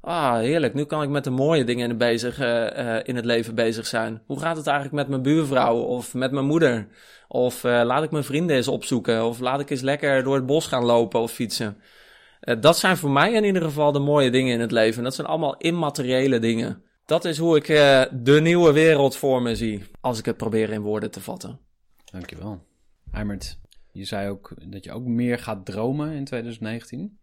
[0.00, 0.74] Ah, heerlijk.
[0.74, 4.22] Nu kan ik met de mooie dingen uh, uh, in het leven bezig zijn.
[4.26, 6.86] Hoe gaat het eigenlijk met mijn buurvrouw of met mijn moeder?
[7.28, 9.24] Of uh, laat ik mijn vrienden eens opzoeken?
[9.24, 11.76] Of laat ik eens lekker door het bos gaan lopen of fietsen?
[12.60, 15.02] dat zijn voor mij in ieder geval de mooie dingen in het leven.
[15.02, 16.82] Dat zijn allemaal immateriële dingen.
[17.04, 17.66] Dat is hoe ik
[18.12, 19.84] de nieuwe wereld voor me zie.
[20.00, 21.58] Als ik het probeer in woorden te vatten.
[22.04, 22.64] Dankjewel.
[23.12, 23.58] Eimert,
[23.92, 27.18] je zei ook dat je ook meer gaat dromen in 2019.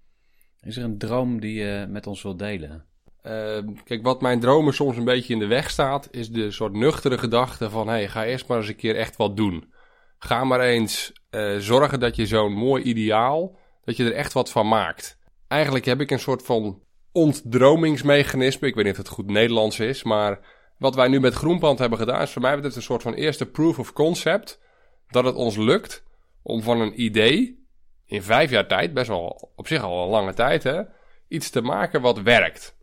[0.62, 2.86] Is er een droom die je met ons wilt delen?
[3.24, 6.74] Uh, kijk, wat mijn dromen soms een beetje in de weg staat, is de soort
[6.74, 9.74] nuchtere gedachte van: hey, ga eerst maar eens een keer echt wat doen.
[10.18, 14.52] Ga maar eens uh, zorgen dat je zo'n mooi ideaal, dat je er echt wat
[14.52, 15.18] van maakt.
[15.48, 18.68] Eigenlijk heb ik een soort van ontdromingsmechanisme.
[18.68, 20.40] Ik weet niet of het goed Nederlands is, maar
[20.78, 23.80] wat wij nu met Groenpand hebben gedaan, is voor mij een soort van eerste proof
[23.80, 24.60] of concept.
[25.08, 26.04] Dat het ons lukt
[26.48, 27.66] om van een idee
[28.06, 30.82] in vijf jaar tijd, best wel op zich al een lange tijd, hè,
[31.28, 32.78] iets te maken wat werkt.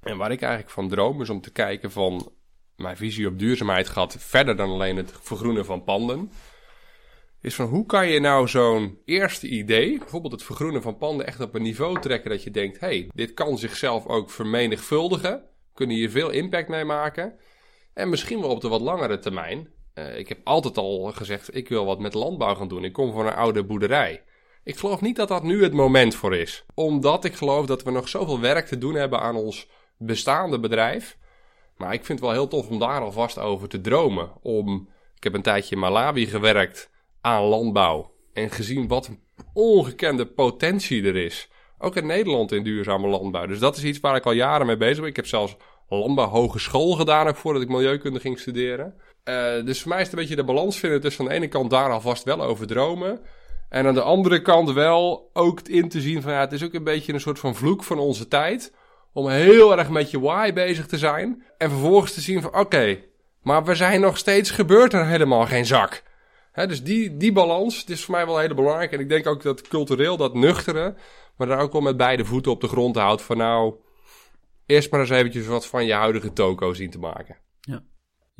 [0.00, 2.32] En waar ik eigenlijk van droom is om te kijken van
[2.76, 6.30] mijn visie op duurzaamheid gaat verder dan alleen het vergroenen van panden.
[7.40, 11.40] Is van hoe kan je nou zo'n eerste idee, bijvoorbeeld het vergroenen van panden, echt
[11.40, 15.42] op een niveau trekken dat je denkt: hey, dit kan zichzelf ook vermenigvuldigen.
[15.74, 17.38] Kunnen hier veel impact mee maken.
[17.94, 19.76] En misschien wel op de wat langere termijn.
[19.98, 22.84] Uh, ik heb altijd al gezegd: ik wil wat met landbouw gaan doen.
[22.84, 24.22] Ik kom van een oude boerderij.
[24.64, 26.64] Ik geloof niet dat dat nu het moment voor is.
[26.74, 31.18] Omdat ik geloof dat we nog zoveel werk te doen hebben aan ons bestaande bedrijf.
[31.76, 34.30] Maar ik vind het wel heel tof om daar alvast over te dromen.
[34.42, 36.90] Om, ik heb een tijdje in Malawi gewerkt
[37.20, 38.12] aan landbouw.
[38.32, 39.20] En gezien wat een
[39.52, 41.48] ongekende potentie er is.
[41.78, 43.46] Ook in Nederland in duurzame landbouw.
[43.46, 45.08] Dus dat is iets waar ik al jaren mee bezig ben.
[45.08, 45.56] Ik heb zelfs
[45.88, 48.94] landbouwhogeschool gedaan ook voordat ik milieukunde ging studeren.
[49.28, 51.48] Uh, dus voor mij is het een beetje de balans vinden tussen aan de ene
[51.48, 53.20] kant daar alvast wel over dromen.
[53.68, 56.74] En aan de andere kant wel ook in te zien van ja, het is ook
[56.74, 58.72] een beetje een soort van vloek van onze tijd.
[59.12, 61.42] Om heel erg met je why bezig te zijn.
[61.58, 62.98] En vervolgens te zien van oké,
[63.42, 66.02] maar we zijn nog steeds gebeurd er helemaal geen zak.
[66.52, 68.92] Dus die, die balans is voor mij wel heel belangrijk.
[68.92, 70.94] En ik denk ook dat cultureel dat nuchtere,
[71.36, 73.22] maar daar ook wel met beide voeten op de grond houdt.
[73.22, 73.74] Van nou,
[74.66, 77.36] eerst maar eens eventjes wat van je huidige toko zien te maken.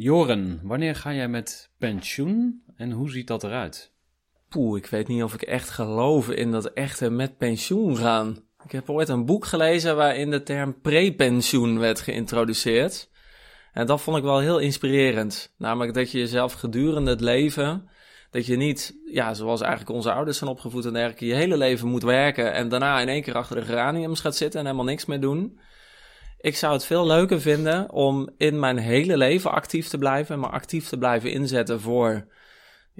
[0.01, 3.93] Joren, wanneer ga jij met pensioen en hoe ziet dat eruit?
[4.49, 8.45] Poeh, ik weet niet of ik echt geloof in dat echte met pensioen gaan.
[8.65, 13.11] Ik heb ooit een boek gelezen waarin de term prepensioen werd geïntroduceerd.
[13.73, 15.55] En dat vond ik wel heel inspirerend.
[15.57, 17.89] Namelijk dat je jezelf gedurende het leven,
[18.31, 21.89] dat je niet, ja, zoals eigenlijk onze ouders zijn opgevoed en dergelijke, je hele leven
[21.89, 25.07] moet werken en daarna in één keer achter de geraniums gaat zitten en helemaal niks
[25.07, 25.59] meer doen.
[26.41, 30.51] Ik zou het veel leuker vinden om in mijn hele leven actief te blijven, maar
[30.51, 32.27] actief te blijven inzetten voor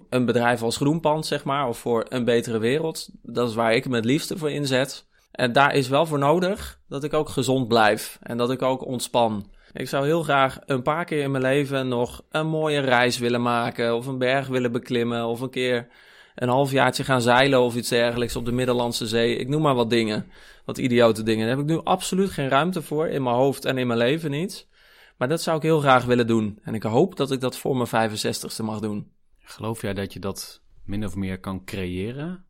[0.09, 3.09] een bedrijf als Groenpand, zeg maar, of voor een betere wereld.
[3.23, 5.07] Dat is waar ik me het liefste voor inzet.
[5.31, 8.87] En daar is wel voor nodig dat ik ook gezond blijf en dat ik ook
[8.87, 9.51] ontspan.
[9.73, 13.43] Ik zou heel graag een paar keer in mijn leven nog een mooie reis willen
[13.43, 15.89] maken, of een berg willen beklimmen, of een keer
[16.43, 19.37] een halfjaartje gaan zeilen of iets dergelijks op de Middellandse Zee.
[19.37, 20.31] Ik noem maar wat dingen,
[20.65, 21.47] wat idiote dingen.
[21.47, 24.31] Daar heb ik nu absoluut geen ruimte voor, in mijn hoofd en in mijn leven
[24.31, 24.69] niet.
[25.17, 26.59] Maar dat zou ik heel graag willen doen.
[26.63, 29.13] En ik hoop dat ik dat voor mijn 65ste mag doen.
[29.39, 32.48] Geloof jij dat je dat min of meer kan creëren?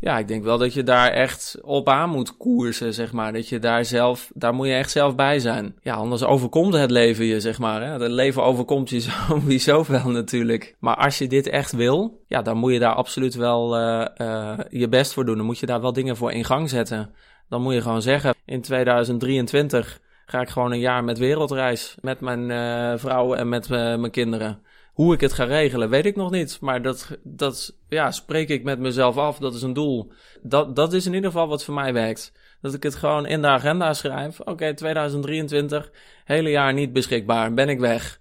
[0.00, 3.32] Ja, ik denk wel dat je daar echt op aan moet koersen, zeg maar.
[3.32, 5.76] Dat je daar zelf, daar moet je echt zelf bij zijn.
[5.80, 7.82] Ja, anders overkomt het leven je, zeg maar.
[8.00, 10.76] Het leven overkomt je sowieso wel natuurlijk.
[10.80, 14.58] Maar als je dit echt wil, ja, dan moet je daar absoluut wel uh, uh,
[14.68, 15.36] je best voor doen.
[15.36, 17.10] Dan moet je daar wel dingen voor in gang zetten.
[17.48, 21.96] Dan moet je gewoon zeggen, in 2023 ga ik gewoon een jaar met wereldreis.
[22.00, 24.58] Met mijn uh, vrouw en met mijn kinderen.
[24.96, 26.60] Hoe ik het ga regelen, weet ik nog niet.
[26.60, 29.38] Maar dat, dat ja, spreek ik met mezelf af.
[29.38, 30.12] Dat is een doel.
[30.42, 32.32] Dat, dat is in ieder geval wat voor mij werkt.
[32.60, 34.40] Dat ik het gewoon in de agenda schrijf.
[34.40, 35.92] Oké, okay, 2023,
[36.24, 37.54] hele jaar niet beschikbaar.
[37.54, 38.20] Ben ik weg.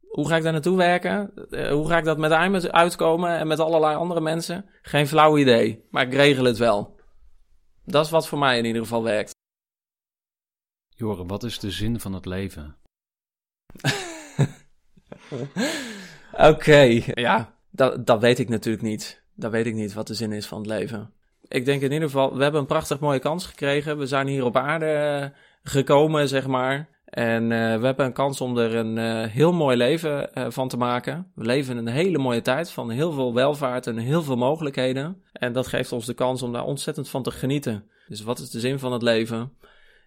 [0.00, 1.32] Hoe ga ik daar naartoe werken?
[1.50, 4.70] Eh, hoe ga ik dat met Imer uitkomen en met allerlei andere mensen?
[4.82, 7.00] Geen flauw idee, maar ik regel het wel.
[7.84, 9.34] Dat is wat voor mij in ieder geval werkt.
[10.88, 12.76] Joren, wat is de zin van het leven?
[16.48, 19.22] Oké, ja, dat, dat weet ik natuurlijk niet.
[19.34, 21.10] Dat weet ik niet wat de zin is van het leven.
[21.48, 23.98] Ik denk in ieder geval, we hebben een prachtig mooie kans gekregen.
[23.98, 25.26] We zijn hier op aarde eh,
[25.62, 26.88] gekomen, zeg maar.
[27.04, 30.68] En uh, we hebben een kans om er een uh, heel mooi leven uh, van
[30.68, 31.30] te maken.
[31.34, 35.22] We leven in een hele mooie tijd van heel veel welvaart en heel veel mogelijkheden.
[35.32, 37.84] En dat geeft ons de kans om daar ontzettend van te genieten.
[38.08, 39.52] Dus wat is de zin van het leven?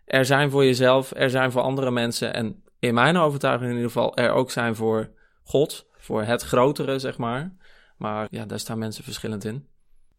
[0.06, 2.34] Er zijn voor jezelf, er zijn voor andere mensen.
[2.34, 5.10] En in mijn overtuiging in ieder geval, er ook zijn voor
[5.44, 7.56] God, voor het grotere, zeg maar.
[7.98, 9.68] Maar ja, daar staan mensen verschillend in.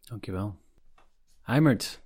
[0.01, 0.55] Dankjewel.
[1.41, 2.01] Heimert,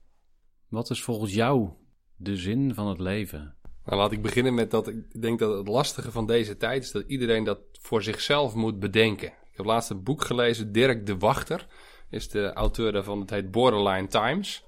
[0.68, 1.70] wat is volgens jou
[2.16, 3.56] de zin van het leven?
[3.86, 6.92] Nou, laat ik beginnen met dat ik denk dat het lastige van deze tijd is
[6.92, 9.28] dat iedereen dat voor zichzelf moet bedenken.
[9.28, 11.68] Ik heb laatst een boek gelezen, Dirk de Wachter
[12.10, 14.64] is de auteur daarvan, het heet Borderline Times.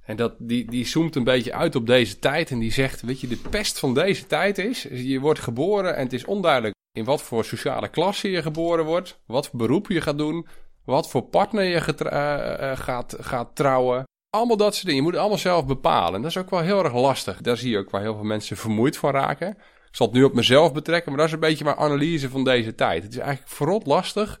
[0.00, 3.20] En dat, die, die zoomt een beetje uit op deze tijd en die zegt, weet
[3.20, 7.04] je, de pest van deze tijd is, je wordt geboren en het is onduidelijk in
[7.04, 10.46] wat voor sociale klasse je geboren wordt, wat voor beroep je gaat doen,
[10.84, 14.04] wat voor partner je uh, gaat, gaat trouwen.
[14.30, 14.96] Allemaal dat soort dingen.
[14.96, 16.22] Je moet het allemaal zelf bepalen.
[16.22, 17.40] dat is ook wel heel erg lastig.
[17.40, 19.48] Daar zie je ook waar heel veel mensen vermoeid van raken.
[19.88, 22.44] Ik zal het nu op mezelf betrekken, maar dat is een beetje mijn analyse van
[22.44, 23.02] deze tijd.
[23.02, 24.40] Het is eigenlijk verrot lastig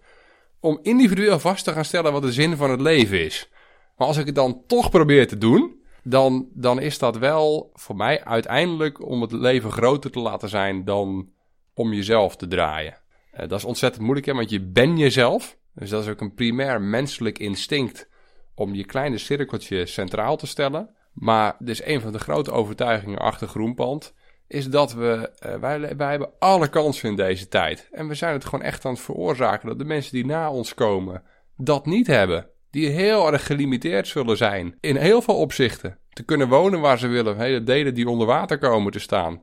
[0.60, 3.48] om individueel vast te gaan stellen wat de zin van het leven is.
[3.96, 7.96] Maar als ik het dan toch probeer te doen, dan, dan is dat wel voor
[7.96, 11.28] mij uiteindelijk om het leven groter te laten zijn dan
[11.74, 12.98] om jezelf te draaien.
[13.34, 15.58] Uh, dat is ontzettend moeilijk, hè, want je bent jezelf.
[15.74, 18.08] Dus dat is ook een primair menselijk instinct
[18.54, 20.94] om je kleine cirkeltje centraal te stellen.
[21.12, 24.14] Maar dus een van de grote overtuigingen achter Groenpand
[24.46, 27.88] is dat we, uh, wij, wij hebben alle kansen in deze tijd.
[27.92, 30.74] En we zijn het gewoon echt aan het veroorzaken dat de mensen die na ons
[30.74, 31.22] komen
[31.56, 32.46] dat niet hebben.
[32.70, 35.98] Die heel erg gelimiteerd zullen zijn in heel veel opzichten.
[36.10, 39.42] Te kunnen wonen waar ze willen, hele delen die onder water komen te staan.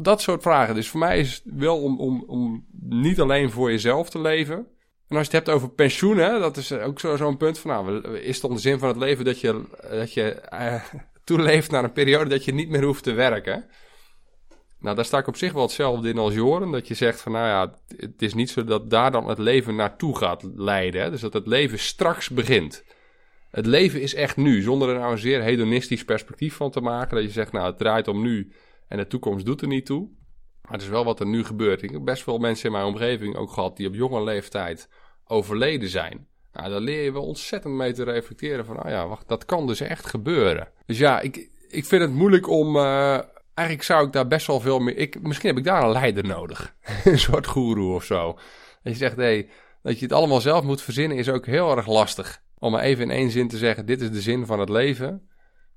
[0.00, 0.74] Dat soort vragen.
[0.74, 4.66] Dus voor mij is het wel om, om, om niet alleen voor jezelf te leven,
[5.08, 8.18] en als je het hebt over pensioen, dat is ook zo'n zo punt van, nou,
[8.18, 10.84] is het dan de zin van het leven dat je, dat je uh,
[11.24, 13.66] toeleeft naar een periode dat je niet meer hoeft te werken?
[14.80, 16.70] Nou, daar sta ik op zich wel hetzelfde in als Joren.
[16.70, 19.76] Dat je zegt van, nou ja, het is niet zo dat daar dan het leven
[19.76, 21.10] naartoe gaat leiden.
[21.10, 22.84] Dus dat het leven straks begint.
[23.50, 27.16] Het leven is echt nu, zonder er nou een zeer hedonistisch perspectief van te maken.
[27.16, 28.52] Dat je zegt, nou, het draait om nu
[28.88, 30.08] en de toekomst doet er niet toe.
[30.62, 31.82] Maar het is wel wat er nu gebeurt.
[31.82, 34.88] Ik heb best wel mensen in mijn omgeving ook gehad die op jonge leeftijd
[35.24, 36.26] overleden zijn.
[36.52, 39.66] Nou, daar leer je wel ontzettend mee te reflecteren van, nou ja, wacht, dat kan
[39.66, 40.68] dus echt gebeuren.
[40.86, 43.20] Dus ja, ik, ik vind het moeilijk om, uh,
[43.54, 46.24] eigenlijk zou ik daar best wel veel meer, ik, misschien heb ik daar een leider
[46.24, 46.74] nodig.
[47.04, 48.32] een soort goeroe of zo.
[48.82, 49.48] Dat je zegt, hé, hey,
[49.82, 52.42] dat je het allemaal zelf moet verzinnen is ook heel erg lastig.
[52.58, 55.28] Om maar even in één zin te zeggen, dit is de zin van het leven.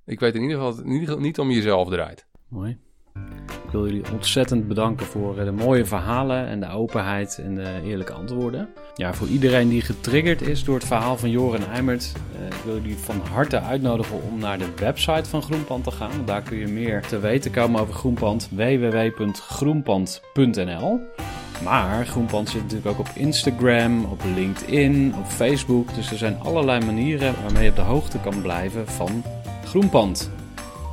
[0.05, 2.25] Ik weet in ieder geval dat het in ieder geval niet om jezelf draait.
[2.47, 2.79] Mooi.
[3.71, 7.79] Ik wil jullie ontzettend bedanken voor eh, de mooie verhalen en de openheid en de
[7.83, 8.69] eerlijke antwoorden.
[8.95, 12.75] Ja, voor iedereen die getriggerd is door het verhaal van Joren Eimert, uh, ik wil
[12.75, 16.11] jullie van harte uitnodigen om naar de website van Groenpand te gaan.
[16.25, 20.99] daar kun je meer te weten komen over Groenpand, www.groenpand.nl.
[21.63, 25.95] Maar Groenpand zit natuurlijk ook op Instagram, op LinkedIn, op Facebook.
[25.95, 29.23] Dus er zijn allerlei manieren waarmee je op de hoogte kan blijven van
[29.65, 30.31] Groenpand.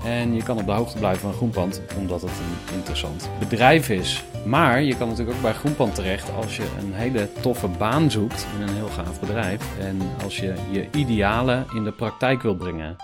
[0.04, 4.24] En je kan op de hoogte blijven van Groenpand, omdat het een interessant bedrijf is.
[4.46, 8.46] Maar je kan natuurlijk ook bij Groenpand terecht als je een hele toffe baan zoekt
[8.56, 9.78] in een heel gaaf bedrijf.
[9.80, 12.96] En als je je idealen in de praktijk wil brengen.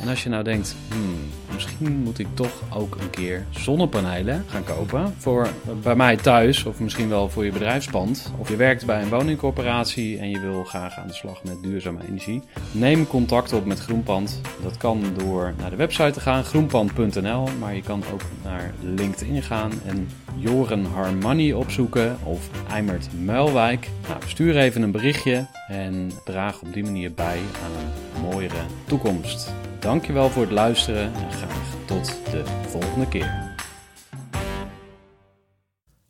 [0.00, 1.18] En als je nou denkt, hmm,
[1.54, 5.14] misschien moet ik toch ook een keer zonnepanelen gaan kopen.
[5.18, 5.48] Voor
[5.82, 8.32] bij mij thuis of misschien wel voor je bedrijfspand.
[8.38, 12.06] Of je werkt bij een woningcorporatie en je wil graag aan de slag met duurzame
[12.08, 12.42] energie.
[12.72, 14.40] Neem contact op met Groenpand.
[14.62, 17.48] Dat kan door naar de website te gaan, groenpand.nl.
[17.58, 23.88] Maar je kan ook naar LinkedIn gaan en Joren Harmony opzoeken of Eimert Muilwijk.
[24.08, 29.52] Nou, stuur even een berichtje en draag op die manier bij aan een mooiere toekomst.
[29.90, 33.54] Dankjewel voor het luisteren en graag tot de volgende keer.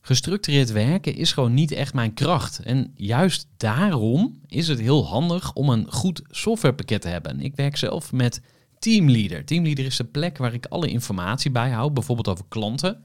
[0.00, 2.58] Gestructureerd werken is gewoon niet echt mijn kracht.
[2.58, 7.40] En juist daarom is het heel handig om een goed softwarepakket te hebben.
[7.40, 8.40] Ik werk zelf met
[8.78, 9.44] Teamleader.
[9.44, 13.04] Teamleader is de plek waar ik alle informatie bijhoud, bijvoorbeeld over klanten